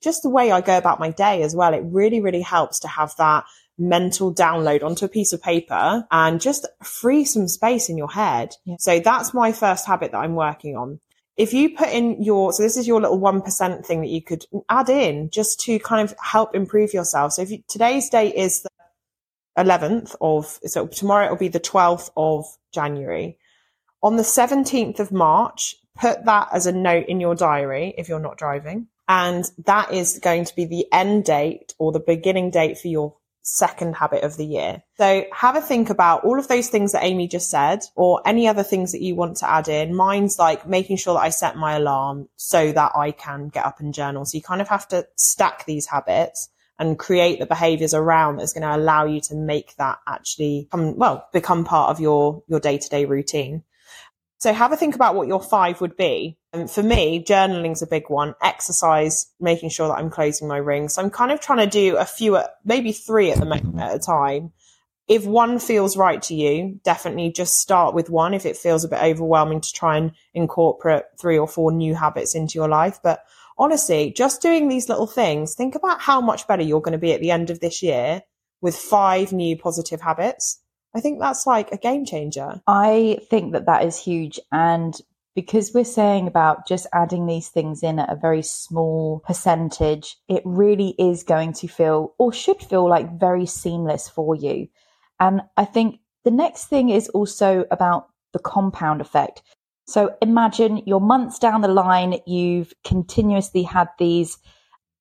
just 0.00 0.22
the 0.22 0.30
way 0.30 0.52
I 0.52 0.60
go 0.60 0.78
about 0.78 1.00
my 1.00 1.10
day 1.10 1.42
as 1.42 1.56
well. 1.56 1.74
It 1.74 1.82
really, 1.84 2.20
really 2.20 2.42
helps 2.42 2.78
to 2.80 2.88
have 2.88 3.12
that 3.18 3.42
mental 3.78 4.34
download 4.34 4.82
onto 4.82 5.04
a 5.04 5.08
piece 5.08 5.32
of 5.32 5.42
paper 5.42 6.06
and 6.10 6.40
just 6.40 6.66
free 6.82 7.24
some 7.24 7.48
space 7.48 7.88
in 7.88 7.96
your 7.96 8.10
head. 8.10 8.54
Yeah. 8.64 8.76
So 8.78 9.00
that's 9.00 9.32
my 9.32 9.52
first 9.52 9.86
habit 9.86 10.12
that 10.12 10.18
I'm 10.18 10.34
working 10.34 10.76
on. 10.76 11.00
If 11.36 11.54
you 11.54 11.76
put 11.76 11.90
in 11.90 12.20
your, 12.22 12.52
so 12.52 12.64
this 12.64 12.76
is 12.76 12.88
your 12.88 13.00
little 13.00 13.20
1% 13.20 13.86
thing 13.86 14.00
that 14.00 14.08
you 14.08 14.20
could 14.20 14.44
add 14.68 14.88
in 14.88 15.30
just 15.30 15.60
to 15.60 15.78
kind 15.78 16.08
of 16.08 16.16
help 16.20 16.54
improve 16.56 16.92
yourself. 16.92 17.32
So 17.32 17.42
if 17.42 17.50
you, 17.50 17.62
today's 17.68 18.10
date 18.10 18.34
is 18.34 18.62
the 18.62 18.70
11th 19.56 20.16
of, 20.20 20.58
so 20.66 20.88
tomorrow 20.88 21.26
it'll 21.26 21.36
be 21.36 21.46
the 21.46 21.60
12th 21.60 22.10
of 22.16 22.44
January. 22.72 23.38
On 24.02 24.16
the 24.16 24.24
17th 24.24 24.98
of 24.98 25.12
March, 25.12 25.76
put 25.96 26.24
that 26.24 26.48
as 26.52 26.66
a 26.66 26.72
note 26.72 27.06
in 27.06 27.20
your 27.20 27.36
diary 27.36 27.94
if 27.96 28.08
you're 28.08 28.18
not 28.18 28.36
driving. 28.36 28.88
And 29.08 29.50
that 29.64 29.92
is 29.92 30.18
going 30.18 30.44
to 30.44 30.54
be 30.54 30.66
the 30.66 30.86
end 30.92 31.24
date 31.24 31.72
or 31.78 31.92
the 31.92 32.00
beginning 32.00 32.50
date 32.50 32.78
for 32.78 32.88
your 32.88 33.14
second 33.48 33.96
habit 33.96 34.22
of 34.24 34.36
the 34.36 34.44
year. 34.44 34.82
So 34.98 35.24
have 35.32 35.56
a 35.56 35.60
think 35.60 35.90
about 35.90 36.24
all 36.24 36.38
of 36.38 36.48
those 36.48 36.68
things 36.68 36.92
that 36.92 37.04
Amy 37.04 37.28
just 37.28 37.50
said 37.50 37.80
or 37.96 38.20
any 38.26 38.46
other 38.46 38.62
things 38.62 38.92
that 38.92 39.02
you 39.02 39.14
want 39.14 39.38
to 39.38 39.50
add 39.50 39.68
in. 39.68 39.94
Mine's 39.94 40.38
like 40.38 40.68
making 40.68 40.98
sure 40.98 41.14
that 41.14 41.20
I 41.20 41.30
set 41.30 41.56
my 41.56 41.76
alarm 41.76 42.28
so 42.36 42.72
that 42.72 42.92
I 42.94 43.10
can 43.12 43.48
get 43.48 43.64
up 43.64 43.80
and 43.80 43.94
journal. 43.94 44.24
So 44.24 44.36
you 44.36 44.42
kind 44.42 44.60
of 44.60 44.68
have 44.68 44.86
to 44.88 45.06
stack 45.16 45.64
these 45.64 45.86
habits 45.86 46.50
and 46.78 46.98
create 46.98 47.40
the 47.40 47.46
behaviors 47.46 47.94
around 47.94 48.36
that's 48.36 48.52
going 48.52 48.62
to 48.62 48.76
allow 48.76 49.04
you 49.04 49.20
to 49.22 49.34
make 49.34 49.74
that 49.76 49.98
actually 50.06 50.68
come, 50.70 50.96
well, 50.96 51.26
become 51.32 51.64
part 51.64 51.90
of 51.90 52.00
your, 52.00 52.42
your 52.46 52.60
day 52.60 52.78
to 52.78 52.88
day 52.88 53.04
routine. 53.04 53.64
So 54.38 54.52
have 54.52 54.70
a 54.70 54.76
think 54.76 54.94
about 54.94 55.16
what 55.16 55.26
your 55.26 55.42
five 55.42 55.80
would 55.80 55.96
be. 55.96 56.38
And 56.52 56.70
for 56.70 56.82
me, 56.82 57.22
journaling's 57.22 57.82
a 57.82 57.88
big 57.88 58.08
one. 58.08 58.34
Exercise, 58.40 59.26
making 59.40 59.70
sure 59.70 59.88
that 59.88 59.98
I'm 59.98 60.10
closing 60.10 60.46
my 60.46 60.58
ring. 60.58 60.88
So 60.88 61.02
I'm 61.02 61.10
kind 61.10 61.32
of 61.32 61.40
trying 61.40 61.58
to 61.58 61.66
do 61.66 61.96
a 61.96 62.04
few, 62.04 62.38
maybe 62.64 62.92
three 62.92 63.32
at 63.32 63.38
the 63.38 63.44
moment 63.44 63.76
mm-hmm. 63.76 63.80
at 63.80 63.96
a 63.96 63.98
time. 63.98 64.52
If 65.08 65.26
one 65.26 65.58
feels 65.58 65.96
right 65.96 66.22
to 66.22 66.34
you, 66.34 66.78
definitely 66.84 67.32
just 67.32 67.56
start 67.56 67.94
with 67.94 68.10
one. 68.10 68.32
If 68.32 68.46
it 68.46 68.56
feels 68.56 68.84
a 68.84 68.88
bit 68.88 69.02
overwhelming 69.02 69.60
to 69.60 69.72
try 69.72 69.96
and 69.96 70.12
incorporate 70.34 71.04
three 71.20 71.38
or 71.38 71.48
four 71.48 71.72
new 71.72 71.94
habits 71.94 72.34
into 72.34 72.58
your 72.58 72.68
life. 72.68 73.00
But 73.02 73.24
honestly, 73.56 74.12
just 74.12 74.40
doing 74.40 74.68
these 74.68 74.88
little 74.88 75.06
things, 75.06 75.54
think 75.54 75.74
about 75.74 76.00
how 76.00 76.20
much 76.20 76.46
better 76.46 76.62
you're 76.62 76.82
going 76.82 76.92
to 76.92 76.98
be 76.98 77.12
at 77.12 77.20
the 77.20 77.32
end 77.32 77.50
of 77.50 77.58
this 77.58 77.82
year 77.82 78.22
with 78.60 78.76
five 78.76 79.32
new 79.32 79.56
positive 79.56 80.00
habits. 80.00 80.60
I 80.98 81.00
think 81.00 81.20
that's 81.20 81.46
like 81.46 81.70
a 81.70 81.78
game 81.78 82.04
changer. 82.04 82.60
I 82.66 83.20
think 83.30 83.52
that 83.52 83.66
that 83.66 83.84
is 83.84 83.96
huge. 83.96 84.40
And 84.50 85.00
because 85.36 85.72
we're 85.72 85.84
saying 85.84 86.26
about 86.26 86.66
just 86.66 86.88
adding 86.92 87.26
these 87.26 87.46
things 87.46 87.84
in 87.84 88.00
at 88.00 88.10
a 88.10 88.16
very 88.16 88.42
small 88.42 89.20
percentage, 89.24 90.16
it 90.28 90.42
really 90.44 90.96
is 90.98 91.22
going 91.22 91.52
to 91.52 91.68
feel 91.68 92.16
or 92.18 92.32
should 92.32 92.60
feel 92.60 92.88
like 92.88 93.20
very 93.20 93.46
seamless 93.46 94.08
for 94.08 94.34
you. 94.34 94.66
And 95.20 95.42
I 95.56 95.66
think 95.66 96.00
the 96.24 96.32
next 96.32 96.64
thing 96.64 96.88
is 96.88 97.08
also 97.10 97.64
about 97.70 98.08
the 98.32 98.40
compound 98.40 99.00
effect. 99.00 99.42
So 99.86 100.16
imagine 100.20 100.82
you're 100.84 100.98
months 100.98 101.38
down 101.38 101.60
the 101.60 101.68
line, 101.68 102.18
you've 102.26 102.72
continuously 102.84 103.62
had 103.62 103.88
these 104.00 104.36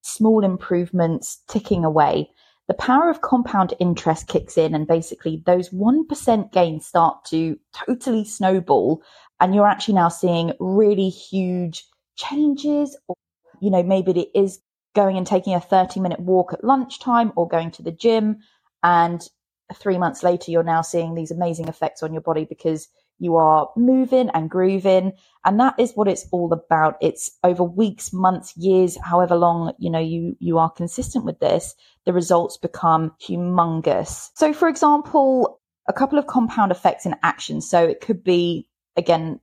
small 0.04 0.44
improvements 0.44 1.42
ticking 1.48 1.84
away 1.84 2.30
the 2.68 2.74
power 2.74 3.10
of 3.10 3.22
compound 3.22 3.74
interest 3.80 4.28
kicks 4.28 4.58
in 4.58 4.76
and 4.76 4.88
basically 4.88 5.42
those 5.46 5.70
1% 5.70 6.52
gains 6.52 6.86
start 6.86 7.24
to 7.26 7.58
totally 7.74 8.26
snowball 8.26 9.02
and 9.40 9.56
you're 9.56 9.68
actually 9.68 9.94
now 9.94 10.10
seeing 10.10 10.52
really 10.60 11.10
huge 11.10 11.86
changes 12.16 12.98
or 13.08 13.16
you 13.62 13.70
know 13.70 13.84
maybe 13.84 14.12
it 14.12 14.30
is 14.38 14.60
going 14.96 15.18
and 15.18 15.28
taking 15.28 15.54
a 15.54 15.62
30 15.62 16.00
minute 16.00 16.20
walk 16.20 16.54
at 16.54 16.64
lunchtime 16.64 17.32
or 17.36 17.48
going 17.48 17.72
to 17.72 17.84
the 17.84 17.92
gym 17.92 18.38
and 18.84 19.30
3 19.74 19.98
months 19.98 20.24
later 20.24 20.52
you're 20.52 20.64
now 20.64 20.82
seeing 20.82 21.14
these 21.16 21.32
amazing 21.32 21.68
effects 21.68 22.04
on 22.04 22.14
your 22.14 22.22
body 22.22 22.46
because 22.46 22.88
you 23.20 23.36
are 23.36 23.70
moving 23.76 24.30
and 24.30 24.50
grooving 24.50 25.12
and 25.46 25.60
that 25.60 25.76
is 25.80 25.94
what 25.94 26.08
it's 26.08 26.28
all 26.32 26.52
about 26.54 26.98
it's 27.02 27.32
over 27.44 27.64
weeks 27.64 28.14
months 28.14 28.56
years 28.58 28.98
however 29.04 29.36
long 29.36 29.74
you 29.80 29.90
know 29.90 30.00
you 30.00 30.36
you 30.40 30.58
are 30.58 30.70
consistent 30.70 31.26
with 31.26 31.40
this 31.40 31.76
the 32.06 32.14
results 32.14 32.58
become 32.58 33.12
humongous 33.22 34.30
so 34.36 34.54
for 34.54 34.68
example 34.68 35.60
a 35.88 35.94
couple 35.94 36.20
of 36.20 36.28
compound 36.28 36.72
effects 36.72 37.06
in 37.06 37.16
action 37.24 37.62
so 37.62 37.84
it 37.84 38.02
could 38.02 38.24
be 38.24 38.68
again 38.96 39.40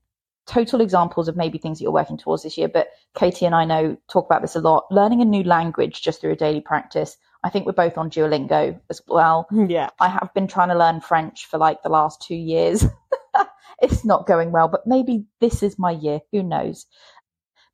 total 0.47 0.83
examples 0.83 1.27
of 1.27 1.37
maybe 1.37 1.57
things 1.57 1.79
that 1.79 1.83
you're 1.83 1.93
working 1.93 2.19
towards 2.19 2.43
this 2.43 2.59
year 2.59 2.69
but 2.69 2.89
katie 3.15 3.47
and 3.47 3.55
i 3.55 3.65
know 3.65 3.97
talk 4.11 4.27
about 4.27 4.43
this 4.43 4.55
a 4.55 4.61
lot 4.61 4.85
learning 4.91 5.23
a 5.23 5.25
new 5.25 5.43
language 5.43 6.03
just 6.03 6.21
through 6.21 6.33
a 6.33 6.37
daily 6.37 6.61
practice 6.61 7.17
I 7.45 7.51
think 7.51 7.67
we're 7.67 7.73
both 7.73 7.99
on 7.99 8.09
Duolingo 8.09 8.81
as 8.89 9.03
well. 9.07 9.47
Yeah. 9.69 9.91
I 10.01 10.09
have 10.09 10.31
been 10.35 10.49
trying 10.49 10.71
to 10.71 10.75
learn 10.79 11.01
French 11.01 11.45
for 11.47 11.59
like 11.59 11.83
the 11.83 11.91
last 11.91 12.23
two 12.23 12.35
years. 12.35 12.87
it's 13.83 14.05
not 14.05 14.27
going 14.27 14.53
well, 14.53 14.69
but 14.69 14.87
maybe 14.87 15.27
this 15.41 15.63
is 15.63 15.79
my 15.79 15.91
year. 15.91 16.21
Who 16.33 16.43
knows? 16.43 16.87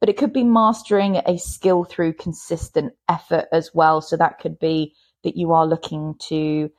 But 0.01 0.09
it 0.09 0.17
could 0.17 0.33
be 0.33 0.45
mastering 0.45 1.17
a 1.17 1.39
skill 1.39 1.85
through 1.85 2.15
consistent 2.15 2.95
effort 3.09 3.47
as 3.53 3.71
well. 3.75 4.01
So 4.01 4.17
that 4.17 4.39
could 4.39 4.59
be 4.59 4.95
that 5.25 5.37
you 5.37 5.53
are 5.53 5.67
looking 5.67 6.15
to 6.29 6.71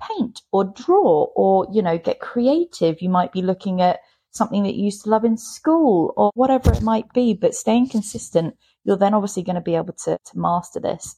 paint 0.00 0.42
or 0.52 0.64
draw 0.64 1.26
or, 1.34 1.66
you 1.72 1.82
know, 1.82 1.98
get 1.98 2.20
creative. 2.20 3.02
You 3.02 3.08
might 3.08 3.32
be 3.32 3.42
looking 3.42 3.82
at 3.82 4.00
something 4.30 4.62
that 4.62 4.74
you 4.74 4.84
used 4.84 5.04
to 5.04 5.10
love 5.10 5.24
in 5.24 5.36
school 5.36 6.14
or 6.16 6.30
whatever 6.34 6.72
it 6.72 6.82
might 6.82 7.12
be, 7.12 7.34
but 7.34 7.54
staying 7.54 7.88
consistent, 7.88 8.56
you're 8.84 8.96
then 8.96 9.14
obviously 9.14 9.42
going 9.42 9.56
to 9.56 9.60
be 9.60 9.74
able 9.74 9.94
to, 10.04 10.16
to 10.24 10.38
master 10.38 10.78
this. 10.78 11.16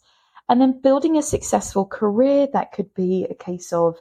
And 0.48 0.60
then 0.60 0.80
building 0.80 1.16
a 1.16 1.22
successful 1.22 1.84
career, 1.84 2.48
that 2.52 2.72
could 2.72 2.92
be 2.94 3.26
a 3.28 3.34
case 3.34 3.72
of 3.72 3.96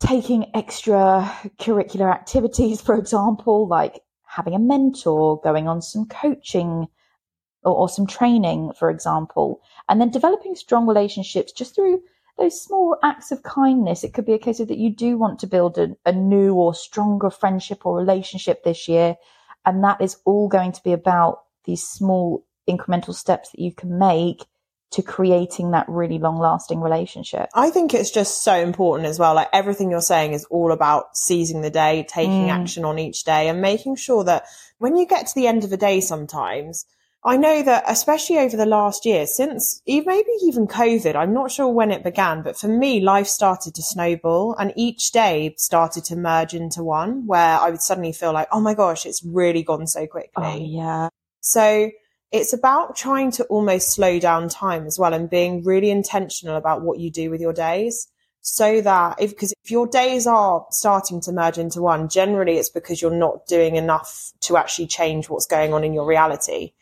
taking 0.00 0.50
extra 0.54 1.30
curricular 1.58 2.12
activities, 2.12 2.80
for 2.80 2.96
example, 2.96 3.66
like 3.66 4.00
having 4.26 4.54
a 4.54 4.58
mentor, 4.58 5.40
going 5.42 5.68
on 5.68 5.80
some 5.80 6.06
coaching 6.06 6.86
or, 7.62 7.74
or, 7.74 7.88
some 7.88 8.06
training, 8.06 8.72
for 8.78 8.90
example, 8.90 9.60
and 9.88 10.00
then 10.00 10.10
developing 10.10 10.54
strong 10.54 10.86
relationships 10.86 11.52
just 11.52 11.74
through 11.74 12.02
those 12.38 12.60
small 12.60 12.96
acts 13.02 13.32
of 13.32 13.42
kindness. 13.42 14.04
It 14.04 14.12
could 14.12 14.26
be 14.26 14.34
a 14.34 14.38
case 14.38 14.60
of 14.60 14.68
that 14.68 14.78
you 14.78 14.94
do 14.94 15.16
want 15.16 15.38
to 15.40 15.46
build 15.46 15.78
a, 15.78 15.96
a 16.04 16.12
new 16.12 16.54
or 16.54 16.74
stronger 16.74 17.30
friendship 17.30 17.86
or 17.86 17.96
relationship 17.96 18.62
this 18.62 18.88
year. 18.88 19.16
And 19.64 19.82
that 19.82 20.00
is 20.00 20.18
all 20.24 20.48
going 20.48 20.72
to 20.72 20.82
be 20.82 20.92
about 20.92 21.40
these 21.64 21.82
small 21.82 22.44
incremental 22.68 23.14
steps 23.14 23.50
that 23.50 23.60
you 23.60 23.72
can 23.72 23.98
make 23.98 24.44
to 24.92 25.02
creating 25.02 25.72
that 25.72 25.88
really 25.88 26.18
long 26.18 26.38
lasting 26.38 26.80
relationship. 26.80 27.48
I 27.54 27.70
think 27.70 27.92
it's 27.92 28.10
just 28.10 28.44
so 28.44 28.54
important 28.54 29.08
as 29.08 29.18
well. 29.18 29.34
Like 29.34 29.48
everything 29.52 29.90
you're 29.90 30.00
saying 30.00 30.32
is 30.32 30.44
all 30.50 30.72
about 30.72 31.16
seizing 31.16 31.60
the 31.60 31.70
day, 31.70 32.06
taking 32.08 32.46
mm. 32.46 32.50
action 32.50 32.84
on 32.84 32.98
each 32.98 33.24
day 33.24 33.48
and 33.48 33.60
making 33.60 33.96
sure 33.96 34.24
that 34.24 34.44
when 34.78 34.96
you 34.96 35.06
get 35.06 35.26
to 35.26 35.34
the 35.34 35.46
end 35.46 35.64
of 35.64 35.70
the 35.70 35.76
day 35.76 36.00
sometimes, 36.00 36.86
I 37.24 37.36
know 37.36 37.60
that 37.64 37.82
especially 37.88 38.38
over 38.38 38.56
the 38.56 38.66
last 38.66 39.04
year, 39.04 39.26
since 39.26 39.82
maybe 39.84 40.30
even 40.42 40.68
COVID, 40.68 41.16
I'm 41.16 41.34
not 41.34 41.50
sure 41.50 41.66
when 41.66 41.90
it 41.90 42.04
began, 42.04 42.42
but 42.42 42.56
for 42.56 42.68
me, 42.68 43.00
life 43.00 43.26
started 43.26 43.74
to 43.74 43.82
snowball 43.82 44.54
and 44.56 44.72
each 44.76 45.10
day 45.10 45.52
started 45.58 46.04
to 46.04 46.14
merge 46.14 46.54
into 46.54 46.84
one 46.84 47.26
where 47.26 47.58
I 47.58 47.70
would 47.70 47.82
suddenly 47.82 48.12
feel 48.12 48.32
like, 48.32 48.46
oh 48.52 48.60
my 48.60 48.74
gosh, 48.74 49.04
it's 49.04 49.24
really 49.24 49.64
gone 49.64 49.88
so 49.88 50.06
quickly. 50.06 50.30
Oh, 50.36 50.56
yeah. 50.56 51.08
So 51.40 51.90
it's 52.36 52.52
about 52.52 52.94
trying 52.94 53.30
to 53.30 53.44
almost 53.44 53.94
slow 53.94 54.18
down 54.20 54.48
time 54.48 54.86
as 54.86 54.98
well 54.98 55.14
and 55.14 55.30
being 55.30 55.64
really 55.64 55.90
intentional 55.90 56.56
about 56.56 56.82
what 56.82 56.98
you 56.98 57.10
do 57.10 57.30
with 57.30 57.40
your 57.40 57.52
days 57.52 58.08
so 58.42 58.80
that 58.82 59.16
if 59.20 59.30
because 59.30 59.52
if 59.64 59.70
your 59.70 59.86
days 59.86 60.26
are 60.26 60.66
starting 60.70 61.20
to 61.20 61.32
merge 61.32 61.58
into 61.58 61.80
one 61.80 62.08
generally 62.08 62.58
it's 62.58 62.68
because 62.68 63.00
you're 63.00 63.10
not 63.10 63.46
doing 63.46 63.76
enough 63.76 64.32
to 64.40 64.56
actually 64.56 64.86
change 64.86 65.28
what's 65.28 65.46
going 65.46 65.72
on 65.72 65.82
in 65.82 65.92
your 65.92 66.06
reality. 66.06 66.72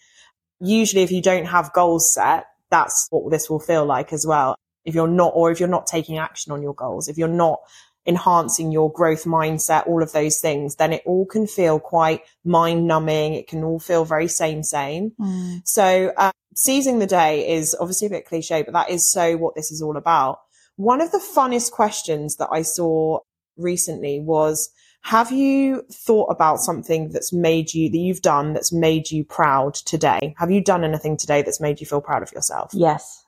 Usually 0.60 1.02
if 1.02 1.12
you 1.12 1.22
don't 1.22 1.46
have 1.46 1.72
goals 1.72 2.12
set 2.12 2.46
that's 2.70 3.06
what 3.10 3.30
this 3.30 3.48
will 3.48 3.60
feel 3.60 3.86
like 3.86 4.12
as 4.12 4.26
well. 4.26 4.56
If 4.84 4.94
you're 4.94 5.08
not 5.08 5.32
or 5.34 5.50
if 5.52 5.60
you're 5.60 5.68
not 5.68 5.86
taking 5.86 6.18
action 6.18 6.52
on 6.52 6.62
your 6.62 6.74
goals 6.74 7.08
if 7.08 7.16
you're 7.16 7.28
not 7.28 7.60
enhancing 8.06 8.70
your 8.70 8.92
growth 8.92 9.24
mindset, 9.24 9.86
all 9.86 10.02
of 10.02 10.12
those 10.12 10.40
things, 10.40 10.76
then 10.76 10.92
it 10.92 11.02
all 11.06 11.26
can 11.26 11.46
feel 11.46 11.78
quite 11.80 12.22
mind 12.44 12.86
numbing. 12.86 13.34
It 13.34 13.48
can 13.48 13.64
all 13.64 13.78
feel 13.78 14.04
very 14.04 14.28
same, 14.28 14.62
same. 14.62 15.12
Mm. 15.18 15.62
So, 15.64 16.12
uh, 16.16 16.32
seizing 16.54 16.98
the 16.98 17.06
day 17.06 17.54
is 17.54 17.76
obviously 17.80 18.06
a 18.06 18.10
bit 18.10 18.26
cliche, 18.26 18.62
but 18.62 18.74
that 18.74 18.90
is 18.90 19.10
so 19.10 19.36
what 19.36 19.54
this 19.54 19.70
is 19.70 19.82
all 19.82 19.96
about. 19.96 20.40
One 20.76 21.00
of 21.00 21.12
the 21.12 21.24
funnest 21.34 21.72
questions 21.72 22.36
that 22.36 22.48
I 22.50 22.62
saw 22.62 23.20
recently 23.56 24.20
was, 24.20 24.70
have 25.02 25.30
you 25.30 25.84
thought 25.92 26.26
about 26.26 26.60
something 26.60 27.10
that's 27.10 27.32
made 27.32 27.74
you, 27.74 27.90
that 27.90 27.98
you've 27.98 28.22
done 28.22 28.54
that's 28.54 28.72
made 28.72 29.10
you 29.10 29.22
proud 29.22 29.74
today? 29.74 30.34
Have 30.38 30.50
you 30.50 30.62
done 30.62 30.82
anything 30.82 31.16
today 31.16 31.42
that's 31.42 31.60
made 31.60 31.78
you 31.80 31.86
feel 31.86 32.00
proud 32.00 32.22
of 32.22 32.32
yourself? 32.32 32.70
Yes. 32.72 33.24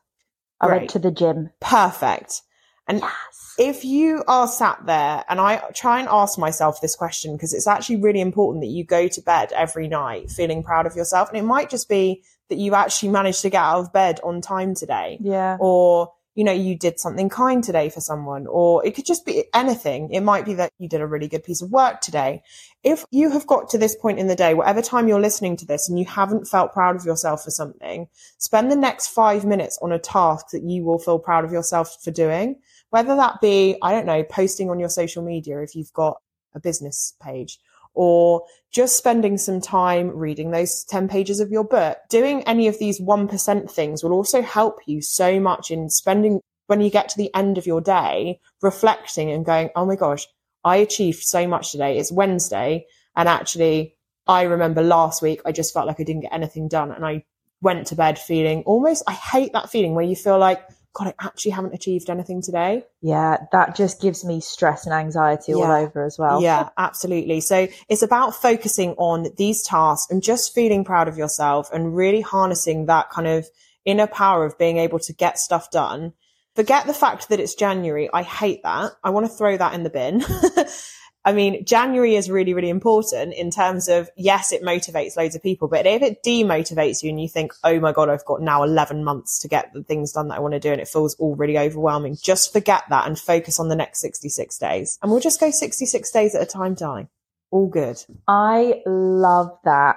I 0.60 0.68
Great. 0.68 0.78
went 0.78 0.90
to 0.90 0.98
the 0.98 1.10
gym. 1.10 1.50
Perfect. 1.60 2.42
And 2.88 3.00
yes. 3.00 3.54
if 3.58 3.84
you 3.84 4.22
are 4.28 4.46
sat 4.46 4.86
there, 4.86 5.24
and 5.28 5.40
I 5.40 5.62
try 5.74 5.98
and 5.98 6.08
ask 6.08 6.38
myself 6.38 6.80
this 6.80 6.94
question 6.94 7.36
because 7.36 7.52
it's 7.52 7.66
actually 7.66 7.96
really 7.96 8.20
important 8.20 8.62
that 8.62 8.70
you 8.70 8.84
go 8.84 9.08
to 9.08 9.20
bed 9.22 9.52
every 9.52 9.88
night 9.88 10.30
feeling 10.30 10.62
proud 10.62 10.86
of 10.86 10.94
yourself. 10.94 11.28
And 11.28 11.38
it 11.38 11.42
might 11.42 11.68
just 11.68 11.88
be 11.88 12.22
that 12.48 12.58
you 12.58 12.74
actually 12.74 13.08
managed 13.08 13.42
to 13.42 13.50
get 13.50 13.62
out 13.62 13.80
of 13.80 13.92
bed 13.92 14.20
on 14.22 14.40
time 14.40 14.74
today. 14.74 15.18
Yeah. 15.20 15.56
Or, 15.58 16.12
you 16.36 16.44
know, 16.44 16.52
you 16.52 16.76
did 16.78 17.00
something 17.00 17.28
kind 17.28 17.64
today 17.64 17.88
for 17.88 18.00
someone, 18.00 18.46
or 18.46 18.86
it 18.86 18.94
could 18.94 19.06
just 19.06 19.24
be 19.24 19.44
anything. 19.54 20.10
It 20.12 20.20
might 20.20 20.44
be 20.44 20.54
that 20.54 20.70
you 20.78 20.88
did 20.88 21.00
a 21.00 21.06
really 21.06 21.28
good 21.28 21.42
piece 21.42 21.62
of 21.62 21.70
work 21.70 22.02
today. 22.02 22.42
If 22.84 23.04
you 23.10 23.30
have 23.30 23.46
got 23.46 23.70
to 23.70 23.78
this 23.78 23.96
point 23.96 24.18
in 24.18 24.28
the 24.28 24.36
day, 24.36 24.54
whatever 24.54 24.82
time 24.82 25.08
you're 25.08 25.20
listening 25.20 25.56
to 25.56 25.66
this 25.66 25.88
and 25.88 25.98
you 25.98 26.04
haven't 26.04 26.46
felt 26.46 26.72
proud 26.72 26.94
of 26.94 27.04
yourself 27.04 27.42
for 27.42 27.50
something, 27.50 28.06
spend 28.38 28.70
the 28.70 28.76
next 28.76 29.08
five 29.08 29.44
minutes 29.44 29.78
on 29.82 29.90
a 29.90 29.98
task 29.98 30.50
that 30.52 30.62
you 30.62 30.84
will 30.84 30.98
feel 30.98 31.18
proud 31.18 31.44
of 31.44 31.52
yourself 31.52 31.96
for 32.04 32.10
doing. 32.10 32.56
Whether 32.90 33.16
that 33.16 33.40
be, 33.40 33.76
I 33.82 33.92
don't 33.92 34.06
know, 34.06 34.22
posting 34.24 34.70
on 34.70 34.78
your 34.78 34.88
social 34.88 35.22
media 35.22 35.60
if 35.60 35.74
you've 35.74 35.92
got 35.92 36.18
a 36.54 36.60
business 36.60 37.14
page 37.20 37.58
or 37.94 38.44
just 38.70 38.96
spending 38.96 39.38
some 39.38 39.60
time 39.60 40.10
reading 40.10 40.50
those 40.50 40.84
10 40.84 41.08
pages 41.08 41.40
of 41.40 41.50
your 41.50 41.64
book. 41.64 41.98
Doing 42.10 42.42
any 42.44 42.68
of 42.68 42.78
these 42.78 43.00
1% 43.00 43.70
things 43.70 44.04
will 44.04 44.12
also 44.12 44.42
help 44.42 44.80
you 44.86 45.00
so 45.00 45.40
much 45.40 45.70
in 45.70 45.88
spending 45.88 46.40
when 46.66 46.80
you 46.80 46.90
get 46.90 47.08
to 47.08 47.16
the 47.16 47.34
end 47.34 47.58
of 47.58 47.66
your 47.66 47.80
day, 47.80 48.40
reflecting 48.60 49.30
and 49.30 49.46
going, 49.46 49.70
Oh 49.74 49.86
my 49.86 49.96
gosh, 49.96 50.26
I 50.62 50.76
achieved 50.76 51.22
so 51.22 51.46
much 51.46 51.72
today. 51.72 51.96
It's 51.96 52.12
Wednesday. 52.12 52.86
And 53.16 53.28
actually, 53.28 53.96
I 54.26 54.42
remember 54.42 54.82
last 54.82 55.22
week, 55.22 55.40
I 55.46 55.52
just 55.52 55.72
felt 55.72 55.86
like 55.86 56.00
I 56.00 56.04
didn't 56.04 56.22
get 56.22 56.32
anything 56.32 56.68
done. 56.68 56.92
And 56.92 57.04
I 57.04 57.24
went 57.62 57.86
to 57.86 57.94
bed 57.94 58.18
feeling 58.18 58.62
almost, 58.64 59.04
I 59.06 59.12
hate 59.12 59.52
that 59.54 59.70
feeling 59.70 59.94
where 59.94 60.04
you 60.04 60.16
feel 60.16 60.38
like, 60.38 60.62
God, 60.96 61.08
I 61.08 61.26
actually 61.26 61.50
haven't 61.50 61.74
achieved 61.74 62.08
anything 62.08 62.40
today. 62.40 62.82
Yeah, 63.02 63.36
that 63.52 63.76
just 63.76 64.00
gives 64.00 64.24
me 64.24 64.40
stress 64.40 64.86
and 64.86 64.94
anxiety 64.94 65.52
all 65.52 65.64
over 65.64 66.06
as 66.06 66.16
well. 66.18 66.40
Yeah, 66.40 66.70
absolutely. 66.78 67.42
So 67.42 67.68
it's 67.90 68.00
about 68.00 68.34
focusing 68.34 68.92
on 68.92 69.26
these 69.36 69.62
tasks 69.62 70.10
and 70.10 70.22
just 70.22 70.54
feeling 70.54 70.84
proud 70.84 71.06
of 71.06 71.18
yourself 71.18 71.68
and 71.70 71.94
really 71.94 72.22
harnessing 72.22 72.86
that 72.86 73.10
kind 73.10 73.26
of 73.26 73.46
inner 73.84 74.06
power 74.06 74.46
of 74.46 74.56
being 74.56 74.78
able 74.78 74.98
to 75.00 75.12
get 75.12 75.38
stuff 75.38 75.70
done. 75.70 76.14
Forget 76.54 76.86
the 76.86 76.94
fact 76.94 77.28
that 77.28 77.40
it's 77.40 77.54
January. 77.54 78.08
I 78.10 78.22
hate 78.22 78.62
that. 78.62 78.92
I 79.04 79.10
want 79.10 79.26
to 79.26 79.32
throw 79.32 79.54
that 79.54 79.74
in 79.74 79.82
the 79.82 79.90
bin. 79.90 80.24
I 81.26 81.32
mean, 81.32 81.64
January 81.64 82.14
is 82.14 82.30
really, 82.30 82.54
really 82.54 82.70
important 82.70 83.34
in 83.34 83.50
terms 83.50 83.88
of, 83.88 84.08
yes, 84.16 84.52
it 84.52 84.62
motivates 84.62 85.16
loads 85.16 85.34
of 85.34 85.42
people, 85.42 85.66
but 85.66 85.84
if 85.84 86.00
it 86.00 86.22
demotivates 86.24 87.02
you 87.02 87.10
and 87.10 87.20
you 87.20 87.28
think, 87.28 87.52
oh 87.64 87.80
my 87.80 87.90
God, 87.90 88.08
I've 88.08 88.24
got 88.24 88.40
now 88.40 88.62
11 88.62 89.02
months 89.02 89.40
to 89.40 89.48
get 89.48 89.72
the 89.74 89.82
things 89.82 90.12
done 90.12 90.28
that 90.28 90.36
I 90.36 90.40
want 90.40 90.54
to 90.54 90.60
do 90.60 90.70
and 90.70 90.80
it 90.80 90.86
feels 90.86 91.16
all 91.16 91.34
really 91.34 91.58
overwhelming, 91.58 92.16
just 92.22 92.52
forget 92.52 92.84
that 92.90 93.08
and 93.08 93.18
focus 93.18 93.58
on 93.58 93.68
the 93.68 93.74
next 93.74 94.02
66 94.02 94.56
days. 94.58 95.00
And 95.02 95.10
we'll 95.10 95.18
just 95.18 95.40
go 95.40 95.50
66 95.50 96.10
days 96.12 96.36
at 96.36 96.42
a 96.42 96.46
time, 96.46 96.74
darling. 96.74 97.08
All 97.50 97.66
good. 97.66 98.00
I 98.28 98.82
love 98.86 99.50
that. 99.64 99.96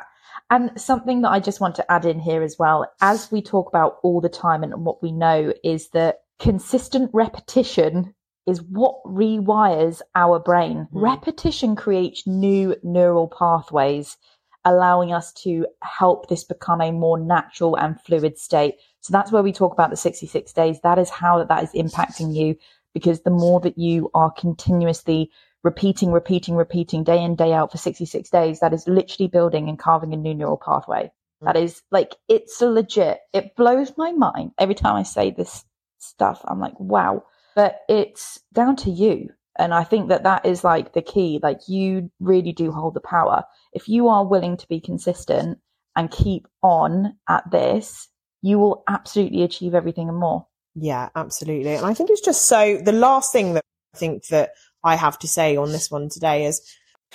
And 0.50 0.82
something 0.82 1.22
that 1.22 1.30
I 1.30 1.40
just 1.40 1.62
want 1.62 1.76
to 1.76 1.92
add 1.92 2.06
in 2.06 2.20
here 2.20 2.42
as 2.42 2.58
well, 2.58 2.92
as 3.02 3.32
we 3.32 3.44
talk 3.44 3.70
about 3.70 4.00
all 4.02 4.20
the 4.20 4.30
time 4.30 4.64
and 4.64 4.84
what 4.84 5.04
we 5.04 5.12
know 5.12 5.54
is 5.64 5.90
that 5.90 6.22
consistent 6.40 7.12
repetition 7.14 8.16
is 8.50 8.62
what 8.64 9.02
rewires 9.06 10.02
our 10.16 10.40
brain. 10.40 10.88
Mm. 10.94 11.02
Repetition 11.02 11.76
creates 11.76 12.26
new 12.28 12.76
neural 12.84 13.28
pathways, 13.28 14.18
allowing 14.66 15.14
us 15.14 15.32
to 15.34 15.66
help 15.84 16.28
this 16.28 16.44
become 16.44 16.82
a 16.82 16.92
more 16.92 17.20
natural 17.20 17.78
and 17.78 18.00
fluid 18.02 18.38
state. 18.38 18.76
So 19.02 19.12
that's 19.12 19.32
where 19.32 19.44
we 19.44 19.54
talk 19.54 19.74
about 19.74 19.90
the 19.90 19.98
66 19.98 20.52
days. 20.54 20.80
That 20.82 21.00
is 21.00 21.10
how 21.10 21.44
that 21.44 21.64
is 21.64 21.72
impacting 21.72 22.36
you 22.36 22.56
because 22.94 23.22
the 23.22 23.30
more 23.30 23.60
that 23.62 23.78
you 23.78 24.10
are 24.14 24.32
continuously 24.32 25.32
repeating, 25.64 26.12
repeating, 26.12 26.56
repeating 26.56 27.04
day 27.04 27.22
in, 27.24 27.36
day 27.36 27.54
out 27.54 27.72
for 27.72 27.78
66 27.78 28.30
days, 28.30 28.60
that 28.60 28.74
is 28.74 28.88
literally 28.88 29.28
building 29.28 29.70
and 29.70 29.78
carving 29.78 30.14
a 30.14 30.18
new 30.18 30.34
neural 30.34 30.58
pathway. 30.58 31.12
That 31.42 31.56
is 31.56 31.82
like, 31.90 32.16
it's 32.28 32.60
legit. 32.60 33.20
It 33.32 33.56
blows 33.56 33.94
my 33.98 34.12
mind 34.12 34.52
every 34.58 34.76
time 34.76 34.96
I 34.96 35.04
say 35.04 35.32
this 35.32 35.64
stuff. 35.98 36.42
I'm 36.46 36.60
like, 36.60 36.78
wow. 36.80 37.24
But 37.60 37.82
it's 37.90 38.40
down 38.54 38.78
to 38.78 38.90
you. 38.90 39.32
And 39.58 39.74
I 39.74 39.84
think 39.84 40.08
that 40.08 40.24
that 40.24 40.46
is 40.46 40.64
like 40.64 40.94
the 40.94 41.02
key. 41.02 41.42
Like, 41.44 41.68
you 41.68 42.10
really 42.22 42.54
do 42.54 42.72
hold 42.72 42.94
the 42.94 43.02
power. 43.02 43.44
If 43.74 43.90
you 43.90 44.08
are 44.08 44.26
willing 44.26 44.56
to 44.56 44.68
be 44.70 44.80
consistent 44.80 45.60
and 45.94 46.10
keep 46.10 46.48
on 46.64 47.18
at 47.28 47.52
this, 47.52 48.08
you 48.42 48.60
will 48.60 48.86
absolutely 48.88 49.44
achieve 49.44 49.76
everything 49.76 50.08
and 50.08 50.18
more. 50.18 50.48
Yeah, 50.74 51.10
absolutely. 51.18 51.76
And 51.76 51.86
I 51.86 51.94
think 51.94 52.10
it's 52.10 52.22
just 52.22 52.46
so 52.46 52.78
the 52.78 52.94
last 52.94 53.34
thing 53.34 53.56
that 53.56 53.66
I 53.94 53.98
think 53.98 54.28
that 54.28 54.52
I 54.86 54.96
have 54.96 55.20
to 55.20 55.28
say 55.28 55.58
on 55.58 55.74
this 55.74 55.92
one 55.92 56.08
today 56.08 56.46
is 56.46 56.62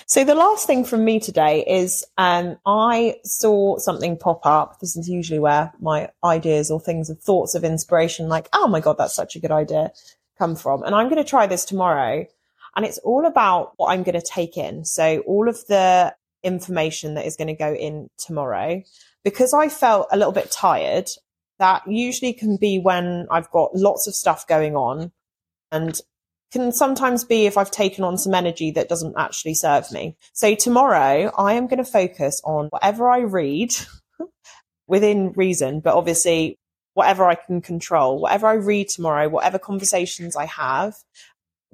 so 0.07 0.24
the 0.24 0.35
last 0.35 0.66
thing 0.66 0.85
from 0.85 1.07
me 1.07 1.20
today 1.20 1.64
is 1.66 2.04
um 2.18 2.57
I 2.66 3.14
saw 3.24 3.78
something 3.78 4.18
pop 4.18 4.44
up. 4.44 4.80
This 4.80 4.94
is 4.94 5.09
usually 5.09 5.38
where 5.38 5.72
my 5.80 6.11
ideas 6.22 6.70
or 6.70 6.80
things 6.80 7.09
of 7.09 7.20
thoughts 7.20 7.54
of 7.54 7.64
inspiration 7.64 8.28
like, 8.28 8.50
oh 8.52 8.68
my 8.68 8.80
God, 8.80 8.98
that's 8.98 9.14
such 9.14 9.37
a 9.37 9.40
good 9.40 9.52
idea 9.52 9.92
come 10.38 10.57
from. 10.57 10.83
And 10.83 10.94
I'm 10.94 11.09
going 11.09 11.23
to 11.23 11.29
try 11.29 11.47
this 11.47 11.64
tomorrow. 11.64 12.27
And 12.77 12.85
it's 12.85 12.99
all 12.99 13.27
about 13.27 13.73
what 13.77 13.92
I'm 13.92 14.03
going 14.03 14.18
to 14.20 14.27
take 14.27 14.57
in. 14.57 14.85
So 14.85 15.18
all 15.27 15.49
of 15.49 15.59
the 15.68 16.14
information 16.42 17.14
that 17.14 17.27
is 17.27 17.37
going 17.37 17.49
to 17.49 17.55
go 17.55 17.73
in 17.73 18.09
tomorrow, 18.18 18.83
because 19.23 19.55
I 19.55 19.68
felt 19.68 20.09
a 20.11 20.16
little 20.16 20.33
bit 20.33 20.51
tired, 20.51 21.09
that 21.59 21.83
usually 21.87 22.33
can 22.33 22.57
be 22.57 22.79
when 22.79 23.27
I've 23.31 23.51
got 23.51 23.75
lots 23.75 24.07
of 24.07 24.14
stuff 24.14 24.47
going 24.47 24.77
on 24.77 25.12
and 25.70 26.01
can 26.53 26.73
sometimes 26.73 27.25
be 27.25 27.47
if 27.47 27.57
I've 27.57 27.70
taken 27.70 28.05
on 28.05 28.18
some 28.18 28.35
energy 28.35 28.70
that 28.73 28.88
doesn't 28.88 29.14
actually 29.18 29.55
serve 29.55 29.90
me. 29.90 30.16
So 30.33 30.55
tomorrow 30.55 31.33
I 31.37 31.55
am 31.55 31.66
going 31.66 31.83
to 31.83 31.90
focus 31.90 32.40
on 32.44 32.66
whatever 32.66 33.09
I 33.09 33.20
read 33.20 33.70
within 34.87 35.33
reason, 35.33 35.81
but 35.81 35.94
obviously 35.97 36.59
whatever 36.94 37.26
I 37.26 37.35
can 37.35 37.61
control, 37.61 38.20
whatever 38.20 38.46
I 38.46 38.54
read 38.54 38.88
tomorrow, 38.88 39.28
whatever 39.28 39.59
conversations 39.59 40.37
I 40.37 40.46
have, 40.46 40.96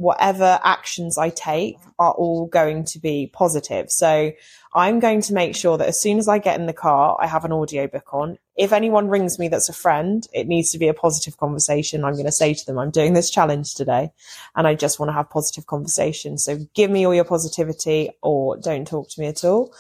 whatever 0.01 0.59
actions 0.65 1.19
I 1.19 1.29
take 1.29 1.77
are 1.99 2.13
all 2.13 2.47
going 2.47 2.85
to 2.87 2.99
be 2.99 3.31
positive. 3.31 3.91
So 3.91 4.33
I'm 4.75 4.99
going 4.99 5.21
to 5.23 5.35
make 5.35 5.55
sure 5.55 5.77
that 5.77 5.89
as 5.89 6.01
soon 6.01 6.19
as 6.19 6.27
I 6.27 6.39
get 6.39 6.59
in 6.59 6.65
the 6.65 6.73
car, 6.73 7.19
I 7.21 7.27
have 7.27 7.45
an 7.45 7.53
audiobook 7.53 8.15
on. 8.15 8.39
If 8.57 8.73
anyone 8.73 9.09
rings 9.09 9.39
me 9.39 9.49
that's 9.49 9.69
a 9.69 9.75
friend, 9.75 10.27
it 10.33 10.47
needs 10.47 10.71
to 10.73 10.79
be 10.79 10.89
a 10.89 10.95
positive 10.95 11.37
conversation. 11.37 12.03
I'm 12.03 12.15
going 12.15 12.25
to 12.25 12.33
say 12.33 12.55
to 12.55 12.65
them, 12.65 12.79
I'm 12.79 12.91
doing 12.91 13.13
this 13.13 13.29
challenge 13.29 13.75
today 13.75 14.11
and 14.57 14.67
I 14.67 14.75
just 14.75 14.99
want 14.99 15.11
to 15.11 15.15
have 15.15 15.29
positive 15.29 15.67
conversation. 15.67 16.39
So 16.39 16.59
give 16.75 16.91
me 16.91 17.07
all 17.07 17.15
your 17.15 17.25
positivity 17.25 18.09
or 18.23 18.57
don't 18.57 18.89
talk 18.89 19.11
to 19.11 19.21
me 19.21 19.27
at 19.27 19.45
all. 19.45 19.75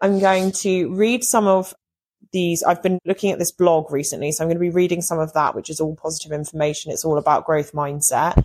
I'm 0.00 0.20
going 0.20 0.52
to 0.52 0.94
read 0.94 1.24
some 1.24 1.48
of 1.48 1.74
these. 2.32 2.62
I've 2.62 2.82
been 2.82 2.98
looking 3.04 3.30
at 3.30 3.38
this 3.38 3.52
blog 3.52 3.90
recently. 3.92 4.32
So 4.32 4.42
I'm 4.42 4.48
going 4.48 4.56
to 4.56 4.60
be 4.60 4.70
reading 4.70 5.02
some 5.02 5.18
of 5.18 5.32
that, 5.34 5.54
which 5.54 5.70
is 5.70 5.80
all 5.80 5.96
positive 5.96 6.32
information. 6.32 6.92
It's 6.92 7.04
all 7.04 7.18
about 7.18 7.46
growth 7.46 7.72
mindset. 7.72 8.44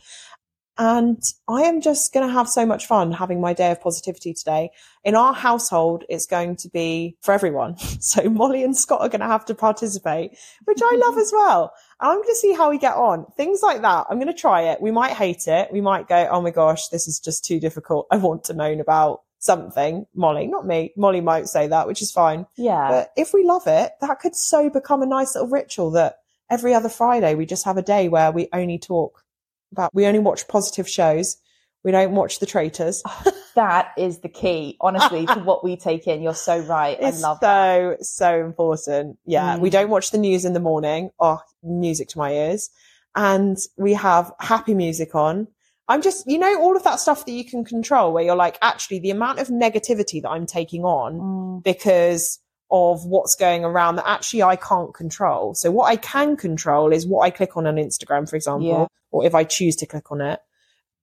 And 0.77 1.21
I 1.47 1.63
am 1.63 1.81
just 1.81 2.13
going 2.13 2.27
to 2.27 2.33
have 2.33 2.49
so 2.49 2.65
much 2.65 2.87
fun 2.87 3.11
having 3.11 3.39
my 3.39 3.53
day 3.53 3.69
of 3.69 3.79
positivity 3.79 4.33
today. 4.33 4.71
In 5.03 5.13
our 5.13 5.31
household, 5.31 6.03
it's 6.09 6.25
going 6.25 6.55
to 6.57 6.69
be 6.69 7.15
for 7.21 7.33
everyone. 7.33 7.75
So 7.99 8.29
Molly 8.29 8.63
and 8.63 8.75
Scott 8.75 9.01
are 9.01 9.07
going 9.07 9.21
to 9.21 9.27
have 9.27 9.45
to 9.45 9.55
participate, 9.55 10.37
which 10.65 10.79
I 10.83 10.95
love 10.97 11.17
as 11.17 11.31
well. 11.33 11.71
And 12.01 12.11
I'm 12.11 12.17
going 12.17 12.27
to 12.27 12.35
see 12.35 12.53
how 12.53 12.69
we 12.69 12.77
get 12.77 12.95
on. 12.95 13.25
Things 13.37 13.61
like 13.63 13.81
that. 13.81 14.07
I'm 14.09 14.17
going 14.17 14.27
to 14.27 14.33
try 14.33 14.63
it. 14.63 14.81
We 14.81 14.91
might 14.91 15.11
hate 15.13 15.47
it. 15.47 15.71
We 15.71 15.79
might 15.79 16.09
go, 16.09 16.27
Oh 16.29 16.41
my 16.41 16.51
gosh, 16.51 16.89
this 16.89 17.07
is 17.07 17.19
just 17.19 17.45
too 17.45 17.59
difficult. 17.59 18.07
I 18.11 18.17
want 18.17 18.43
to 18.45 18.53
moan 18.53 18.81
about 18.81 19.21
something. 19.43 20.05
Molly, 20.15 20.47
not 20.47 20.65
me. 20.65 20.93
Molly 20.95 21.21
might 21.21 21.47
say 21.47 21.67
that, 21.67 21.87
which 21.87 22.01
is 22.01 22.11
fine. 22.11 22.45
Yeah. 22.57 22.87
But 22.89 23.11
if 23.17 23.33
we 23.33 23.43
love 23.43 23.63
it, 23.67 23.91
that 24.01 24.19
could 24.19 24.35
so 24.35 24.69
become 24.69 25.01
a 25.01 25.05
nice 25.05 25.35
little 25.35 25.49
ritual 25.49 25.91
that 25.91 26.19
every 26.49 26.73
other 26.73 26.89
Friday 26.89 27.35
we 27.35 27.45
just 27.45 27.65
have 27.65 27.77
a 27.77 27.81
day 27.81 28.07
where 28.07 28.31
we 28.31 28.47
only 28.53 28.79
talk 28.79 29.23
about, 29.71 29.93
we 29.93 30.05
only 30.05 30.19
watch 30.19 30.47
positive 30.47 30.89
shows. 30.89 31.37
We 31.83 31.91
don't 31.91 32.13
watch 32.13 32.39
the 32.39 32.45
traitors. 32.45 33.03
that 33.55 33.91
is 33.97 34.19
the 34.19 34.29
key, 34.29 34.77
honestly, 34.79 35.25
to 35.25 35.39
what 35.43 35.63
we 35.63 35.75
take 35.75 36.07
in. 36.07 36.21
You're 36.21 36.33
so 36.33 36.59
right. 36.59 36.97
It's 36.99 37.21
I 37.21 37.27
love 37.27 37.39
that. 37.41 37.97
so, 38.05 38.37
so 38.37 38.45
important. 38.45 39.17
Yeah. 39.25 39.57
Mm. 39.57 39.59
We 39.59 39.69
don't 39.69 39.89
watch 39.89 40.11
the 40.11 40.17
news 40.17 40.45
in 40.45 40.53
the 40.53 40.61
morning. 40.61 41.09
Oh, 41.19 41.41
music 41.61 42.07
to 42.09 42.17
my 42.17 42.31
ears. 42.31 42.69
And 43.15 43.57
we 43.77 43.93
have 43.93 44.31
happy 44.39 44.73
music 44.73 45.13
on. 45.13 45.47
I'm 45.87 46.01
just, 46.01 46.25
you 46.27 46.37
know, 46.37 46.61
all 46.61 46.77
of 46.77 46.83
that 46.83 46.99
stuff 46.99 47.25
that 47.25 47.31
you 47.31 47.43
can 47.43 47.65
control 47.65 48.13
where 48.13 48.23
you're 48.23 48.35
like, 48.35 48.57
actually, 48.61 48.99
the 48.99 49.11
amount 49.11 49.39
of 49.39 49.49
negativity 49.49 50.21
that 50.21 50.29
I'm 50.29 50.45
taking 50.45 50.83
on 50.85 51.13
Mm, 51.19 51.63
because 51.63 52.39
of 52.71 53.05
what's 53.05 53.35
going 53.35 53.63
around 53.63 53.97
that 53.97 54.07
actually 54.07 54.41
I 54.41 54.55
can't 54.55 54.93
control. 54.93 55.53
So 55.53 55.69
what 55.69 55.85
I 55.91 55.95
can 55.95 56.35
control 56.37 56.91
is 56.91 57.05
what 57.05 57.21
I 57.21 57.29
click 57.29 57.55
on 57.55 57.67
on 57.67 57.75
Instagram, 57.75 58.27
for 58.27 58.35
example, 58.35 58.67
Yeah. 58.67 58.87
or 59.11 59.25
if 59.25 59.35
I 59.35 59.43
choose 59.43 59.75
to 59.77 59.85
click 59.85 60.11
on 60.11 60.21
it, 60.21 60.39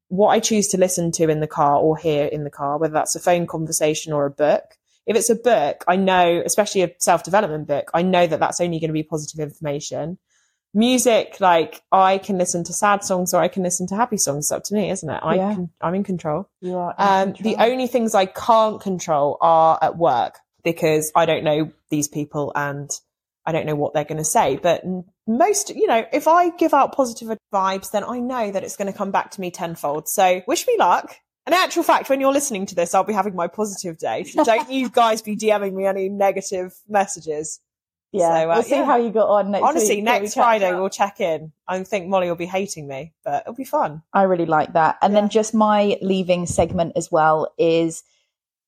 what 0.08 0.28
I 0.30 0.40
choose 0.40 0.66
to 0.68 0.78
listen 0.78 1.12
to 1.12 1.28
in 1.28 1.38
the 1.40 1.46
car 1.46 1.76
or 1.76 1.96
hear 1.96 2.26
in 2.26 2.42
the 2.42 2.50
car, 2.50 2.78
whether 2.78 2.92
that's 2.94 3.14
a 3.14 3.20
phone 3.20 3.46
conversation 3.46 4.12
or 4.12 4.26
a 4.26 4.30
book. 4.30 4.64
If 5.06 5.16
it's 5.16 5.30
a 5.30 5.36
book, 5.36 5.84
I 5.86 5.94
know, 5.96 6.42
especially 6.44 6.82
a 6.82 6.90
self 6.98 7.22
development 7.22 7.68
book, 7.68 7.90
I 7.94 8.02
know 8.02 8.26
that 8.26 8.40
that's 8.40 8.60
only 8.60 8.80
going 8.80 8.88
to 8.88 8.94
be 8.94 9.04
positive 9.04 9.38
information. 9.40 10.18
Music, 10.72 11.36
like 11.40 11.82
I 11.90 12.18
can 12.18 12.38
listen 12.38 12.62
to 12.64 12.72
sad 12.72 13.02
songs 13.02 13.34
or 13.34 13.40
I 13.40 13.48
can 13.48 13.62
listen 13.64 13.86
to 13.88 13.96
happy 13.96 14.16
songs. 14.18 14.46
It's 14.46 14.52
up 14.52 14.62
to 14.64 14.74
me, 14.74 14.90
isn't 14.90 15.08
it? 15.10 15.20
I 15.22 15.34
Yeah. 15.34 15.54
can, 15.54 15.70
I'm 15.80 15.94
in 15.94 16.04
control. 16.04 16.48
you 16.60 16.76
are. 16.76 16.94
Um, 16.96 17.34
the 17.40 17.56
only 17.56 17.88
things 17.88 18.14
I 18.14 18.26
can't 18.26 18.80
control 18.80 19.36
are 19.40 19.78
at 19.82 19.96
work 19.96 20.38
because 20.62 21.10
I 21.16 21.26
don't 21.26 21.42
know 21.42 21.72
these 21.90 22.06
people 22.06 22.52
and 22.54 22.88
I 23.44 23.52
don't 23.52 23.66
know 23.66 23.74
what 23.74 23.94
they're 23.94 24.04
going 24.04 24.18
to 24.18 24.24
say, 24.24 24.56
but 24.62 24.84
most, 25.26 25.74
you 25.74 25.86
know, 25.88 26.04
if 26.12 26.28
I 26.28 26.50
give 26.50 26.72
out 26.74 26.94
positive 26.94 27.36
vibes, 27.52 27.90
then 27.90 28.04
I 28.04 28.20
know 28.20 28.52
that 28.52 28.62
it's 28.62 28.76
going 28.76 28.92
to 28.92 28.96
come 28.96 29.10
back 29.10 29.32
to 29.32 29.40
me 29.40 29.50
tenfold. 29.50 30.08
So 30.08 30.42
wish 30.46 30.66
me 30.68 30.76
luck. 30.78 31.16
In 31.46 31.54
actual 31.54 31.82
fact, 31.82 32.08
when 32.10 32.20
you're 32.20 32.32
listening 32.32 32.66
to 32.66 32.74
this, 32.76 32.94
I'll 32.94 33.02
be 33.02 33.14
having 33.14 33.34
my 33.34 33.48
positive 33.48 33.98
day. 33.98 34.22
So 34.24 34.44
don't 34.44 34.70
you 34.70 34.88
guys 35.02 35.20
be 35.22 35.36
DMing 35.36 35.72
me 35.72 35.86
any 35.86 36.08
negative 36.08 36.74
messages. 36.88 37.58
Yeah, 38.12 38.28
So, 38.42 38.50
uh, 38.50 38.54
we'll 38.54 38.62
see 38.64 38.70
yeah. 38.70 38.84
how 38.84 38.96
you 38.96 39.10
got 39.10 39.28
on 39.28 39.50
next 39.52 39.62
Honestly, 39.64 39.96
week 39.96 40.04
when 40.04 40.14
we 40.14 40.20
next 40.20 40.34
Friday 40.34 40.74
we'll 40.74 40.88
check 40.88 41.20
in. 41.20 41.52
I 41.68 41.82
think 41.84 42.08
Molly 42.08 42.28
will 42.28 42.36
be 42.36 42.46
hating 42.46 42.88
me, 42.88 43.12
but 43.24 43.42
it'll 43.42 43.54
be 43.54 43.64
fun. 43.64 44.02
I 44.12 44.22
really 44.22 44.46
like 44.46 44.72
that. 44.72 44.98
And 45.00 45.14
Yeah. 45.14 45.20
then 45.20 45.28
just 45.30 45.54
my 45.54 45.96
leaving 46.02 46.46
segment 46.46 46.92
as 46.96 47.10
well 47.12 47.52
is 47.58 48.02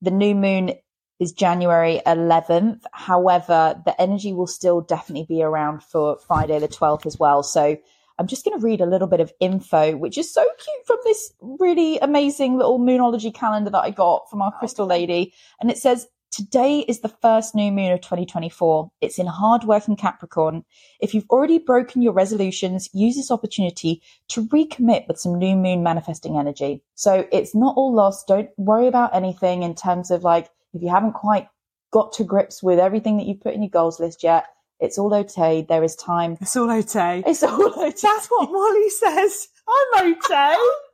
the 0.00 0.10
new 0.12 0.34
moon 0.34 0.72
is 1.18 1.32
January 1.32 2.00
11th. 2.06 2.82
However, 2.92 3.80
the 3.84 4.00
energy 4.00 4.32
will 4.32 4.46
still 4.46 4.80
definitely 4.80 5.26
be 5.28 5.42
around 5.42 5.82
for 5.82 6.18
Friday 6.26 6.58
the 6.58 6.68
12th 6.68 7.06
as 7.06 7.18
well. 7.18 7.42
So 7.42 7.76
I'm 8.18 8.26
just 8.26 8.44
going 8.44 8.58
to 8.58 8.64
read 8.64 8.80
a 8.80 8.86
little 8.86 9.08
bit 9.08 9.20
of 9.20 9.32
info, 9.40 9.96
which 9.96 10.18
is 10.18 10.32
so 10.32 10.42
cute 10.42 10.86
from 10.86 10.98
this 11.04 11.32
really 11.40 11.98
amazing 11.98 12.56
little 12.58 12.78
moonology 12.78 13.34
calendar 13.34 13.70
that 13.70 13.80
I 13.80 13.90
got 13.90 14.28
from 14.30 14.42
our 14.42 14.52
crystal 14.52 14.86
lady. 14.86 15.32
And 15.60 15.70
it 15.70 15.78
says, 15.78 16.06
Today 16.32 16.78
is 16.88 17.00
the 17.00 17.10
first 17.10 17.54
new 17.54 17.70
moon 17.70 17.92
of 17.92 18.00
2024. 18.00 18.90
It's 19.02 19.18
in 19.18 19.26
hard-working 19.26 19.96
Capricorn. 19.96 20.64
If 20.98 21.12
you've 21.12 21.28
already 21.28 21.58
broken 21.58 22.00
your 22.00 22.14
resolutions, 22.14 22.88
use 22.94 23.16
this 23.16 23.30
opportunity 23.30 24.00
to 24.28 24.46
recommit 24.46 25.06
with 25.06 25.20
some 25.20 25.38
new 25.38 25.54
moon 25.54 25.82
manifesting 25.82 26.38
energy. 26.38 26.80
So 26.94 27.28
it's 27.30 27.54
not 27.54 27.76
all 27.76 27.94
lost. 27.94 28.28
Don't 28.28 28.48
worry 28.56 28.86
about 28.86 29.14
anything 29.14 29.62
in 29.62 29.74
terms 29.74 30.10
of 30.10 30.24
like, 30.24 30.48
if 30.72 30.80
you 30.80 30.88
haven't 30.88 31.12
quite 31.12 31.48
got 31.90 32.14
to 32.14 32.24
grips 32.24 32.62
with 32.62 32.78
everything 32.78 33.18
that 33.18 33.26
you've 33.26 33.42
put 33.42 33.52
in 33.52 33.62
your 33.62 33.68
goals 33.68 34.00
list 34.00 34.22
yet, 34.22 34.46
it's 34.80 34.96
all 34.96 35.14
okay. 35.14 35.66
There 35.68 35.84
is 35.84 35.94
time. 35.96 36.38
It's 36.40 36.56
all 36.56 36.70
okay. 36.70 37.22
It's 37.26 37.42
all 37.42 37.66
okay. 37.66 37.92
That's 38.02 38.28
what 38.28 38.50
Molly 38.50 38.88
says. 38.88 39.48
I'm 39.68 40.12
okay. 40.14 40.56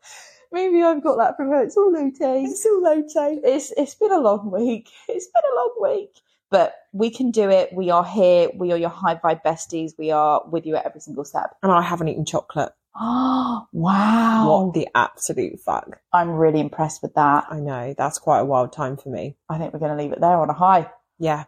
Maybe 0.53 0.83
I've 0.83 1.03
got 1.03 1.17
that 1.19 1.37
from 1.37 1.49
her. 1.51 1.63
It's 1.63 1.77
all 1.77 1.95
okay. 1.97 2.45
it's 2.45 2.65
all 2.67 2.87
okay. 2.87 3.41
It's 3.45 3.73
it's 3.77 3.95
been 3.95 4.13
a 4.13 4.19
long 4.19 4.51
week. 4.51 4.91
It's 5.09 5.27
been 5.27 5.43
a 5.53 5.57
long 5.57 5.75
week. 5.83 6.21
But 6.51 6.75
we 6.93 7.11
can 7.11 7.31
do 7.31 7.51
it. 7.51 7.73
We 7.75 7.91
are 7.91 8.05
here. 8.05 8.49
We 8.55 8.73
are 8.73 8.79
your 8.79 8.89
high 8.89 9.17
vibe 9.17 9.43
besties. 9.45 9.93
We 9.99 10.11
are 10.11 10.43
with 10.49 10.65
you 10.65 10.77
at 10.77 10.87
every 10.87 11.01
single 11.01 11.25
step. 11.25 11.55
And 11.63 11.71
I 11.71 11.83
haven't 11.83 12.09
eaten 12.09 12.25
chocolate. 12.25 12.73
Oh 12.97 13.67
wow. 13.73 14.65
What 14.65 14.75
the 14.75 14.89
absolute 14.95 15.61
fuck? 15.61 16.01
I'm 16.13 16.31
really 16.31 16.61
impressed 16.61 17.03
with 17.03 17.15
that. 17.15 17.47
I 17.51 17.61
know. 17.61 17.95
That's 17.97 18.19
quite 18.19 18.41
a 18.41 18.45
wild 18.45 18.73
time 18.73 18.97
for 18.97 19.11
me. 19.11 19.37
I 19.49 19.59
think 19.59 19.73
we're 19.73 19.81
gonna 19.81 19.97
leave 19.97 20.13
it 20.13 20.21
there 20.21 20.41
on 20.41 20.51
a 20.51 20.55
high. 20.55 20.91
Yeah. 21.19 21.45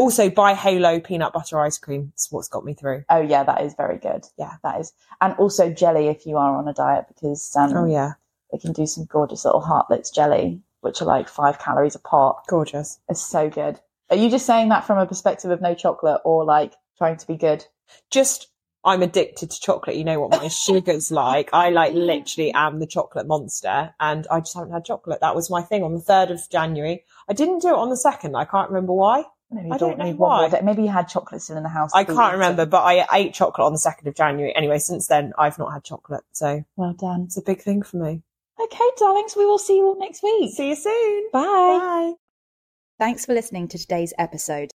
Also, 0.00 0.30
buy 0.30 0.54
Halo 0.54 0.98
peanut 0.98 1.32
butter 1.34 1.60
ice 1.60 1.76
cream. 1.76 2.10
It's 2.14 2.32
what's 2.32 2.48
got 2.48 2.64
me 2.64 2.72
through. 2.72 3.04
Oh 3.10 3.20
yeah, 3.20 3.42
that 3.44 3.60
is 3.60 3.74
very 3.74 3.98
good. 3.98 4.24
Yeah. 4.38 4.54
that 4.62 4.80
is, 4.80 4.92
and 5.20 5.34
also 5.34 5.70
jelly 5.70 6.08
if 6.08 6.24
you 6.24 6.38
are 6.38 6.56
on 6.56 6.66
a 6.66 6.72
diet 6.72 7.04
because 7.08 7.54
um, 7.54 7.76
Oh, 7.76 7.84
yeah. 7.84 8.12
they 8.50 8.56
can 8.58 8.72
do 8.72 8.86
some 8.86 9.04
gorgeous 9.04 9.44
little 9.44 9.60
Hartley's 9.60 10.10
jelly, 10.10 10.62
which 10.80 11.02
are 11.02 11.04
like 11.04 11.28
five 11.28 11.58
calories 11.58 11.94
a 11.96 11.98
pot. 11.98 12.44
Gorgeous. 12.48 12.98
It's 13.10 13.20
so 13.20 13.50
good. 13.50 13.78
Are 14.08 14.16
you 14.16 14.30
just 14.30 14.46
saying 14.46 14.70
that 14.70 14.86
from 14.86 14.96
a 14.98 15.06
perspective 15.06 15.50
of 15.50 15.60
no 15.60 15.74
chocolate 15.74 16.22
or 16.24 16.44
like 16.44 16.72
trying 16.96 17.18
to 17.18 17.26
be 17.26 17.36
good? 17.36 17.66
Just, 18.10 18.48
I'm 18.84 19.02
addicted 19.02 19.50
to 19.50 19.60
chocolate. 19.60 19.96
You 19.96 20.04
know 20.04 20.18
what 20.20 20.30
my 20.40 20.48
sugar's 20.64 21.10
like. 21.10 21.50
I 21.52 21.68
like 21.68 21.92
literally 21.92 22.52
am 22.54 22.78
the 22.80 22.86
chocolate 22.86 23.26
monster 23.26 23.94
and 24.00 24.26
I 24.30 24.40
just 24.40 24.54
haven't 24.54 24.72
had 24.72 24.84
chocolate. 24.86 25.20
That 25.20 25.36
was 25.36 25.50
my 25.50 25.60
thing 25.62 25.82
on 25.82 25.92
the 25.94 26.00
3rd 26.00 26.30
of 26.30 26.40
January. 26.50 27.04
I 27.28 27.34
didn't 27.34 27.60
do 27.60 27.68
it 27.68 27.74
on 27.74 27.90
the 27.90 27.96
2nd. 28.02 28.34
I 28.34 28.46
can't 28.46 28.70
remember 28.70 28.94
why. 28.94 29.24
Maybe 29.52 29.70
I 29.70 29.74
you 29.74 29.78
don't 29.80 29.98
know 29.98 30.04
need 30.04 30.16
one 30.16 30.30
more 30.30 30.48
why. 30.48 30.48
day. 30.48 30.60
Maybe 30.64 30.82
you 30.82 30.88
had 30.88 31.08
chocolate 31.08 31.42
still 31.42 31.56
in 31.56 31.62
the 31.64 31.68
house. 31.68 31.90
I 31.94 32.04
can't 32.04 32.34
remember, 32.34 32.66
but 32.66 32.82
I 32.82 33.06
ate 33.12 33.34
chocolate 33.34 33.66
on 33.66 33.72
the 33.72 33.78
2nd 33.78 34.06
of 34.06 34.14
January. 34.14 34.54
Anyway, 34.54 34.78
since 34.78 35.08
then, 35.08 35.32
I've 35.38 35.58
not 35.58 35.72
had 35.72 35.82
chocolate. 35.84 36.22
So 36.32 36.64
Well 36.76 36.92
done. 36.92 37.22
it's 37.24 37.36
a 37.36 37.42
big 37.42 37.60
thing 37.60 37.82
for 37.82 37.96
me. 37.96 38.22
Okay, 38.62 38.84
darlings, 38.98 39.34
we 39.36 39.46
will 39.46 39.58
see 39.58 39.76
you 39.78 39.86
all 39.86 39.98
next 39.98 40.22
week. 40.22 40.52
See 40.54 40.68
you 40.68 40.76
soon. 40.76 41.28
Bye. 41.32 41.40
Bye. 41.42 42.12
Thanks 42.98 43.24
for 43.26 43.32
listening 43.34 43.66
to 43.68 43.78
today's 43.78 44.12
episode. 44.18 44.70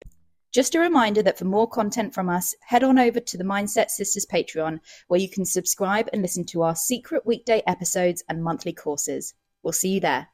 Just 0.53 0.75
a 0.75 0.79
reminder 0.79 1.21
that 1.23 1.37
for 1.37 1.45
more 1.45 1.67
content 1.67 2.13
from 2.13 2.29
us, 2.29 2.55
head 2.65 2.83
on 2.83 2.97
over 2.99 3.19
to 3.19 3.37
the 3.37 3.43
Mindset 3.43 3.89
Sisters 3.89 4.25
Patreon, 4.25 4.79
where 5.07 5.19
you 5.19 5.27
can 5.29 5.45
subscribe 5.45 6.07
and 6.13 6.21
listen 6.21 6.45
to 6.45 6.61
our 6.61 6.75
secret 6.75 7.25
weekday 7.25 7.61
episodes 7.67 8.23
and 8.29 8.43
monthly 8.43 8.71
courses. 8.71 9.33
We'll 9.63 9.73
see 9.73 9.89
you 9.95 9.99
there. 9.99 10.27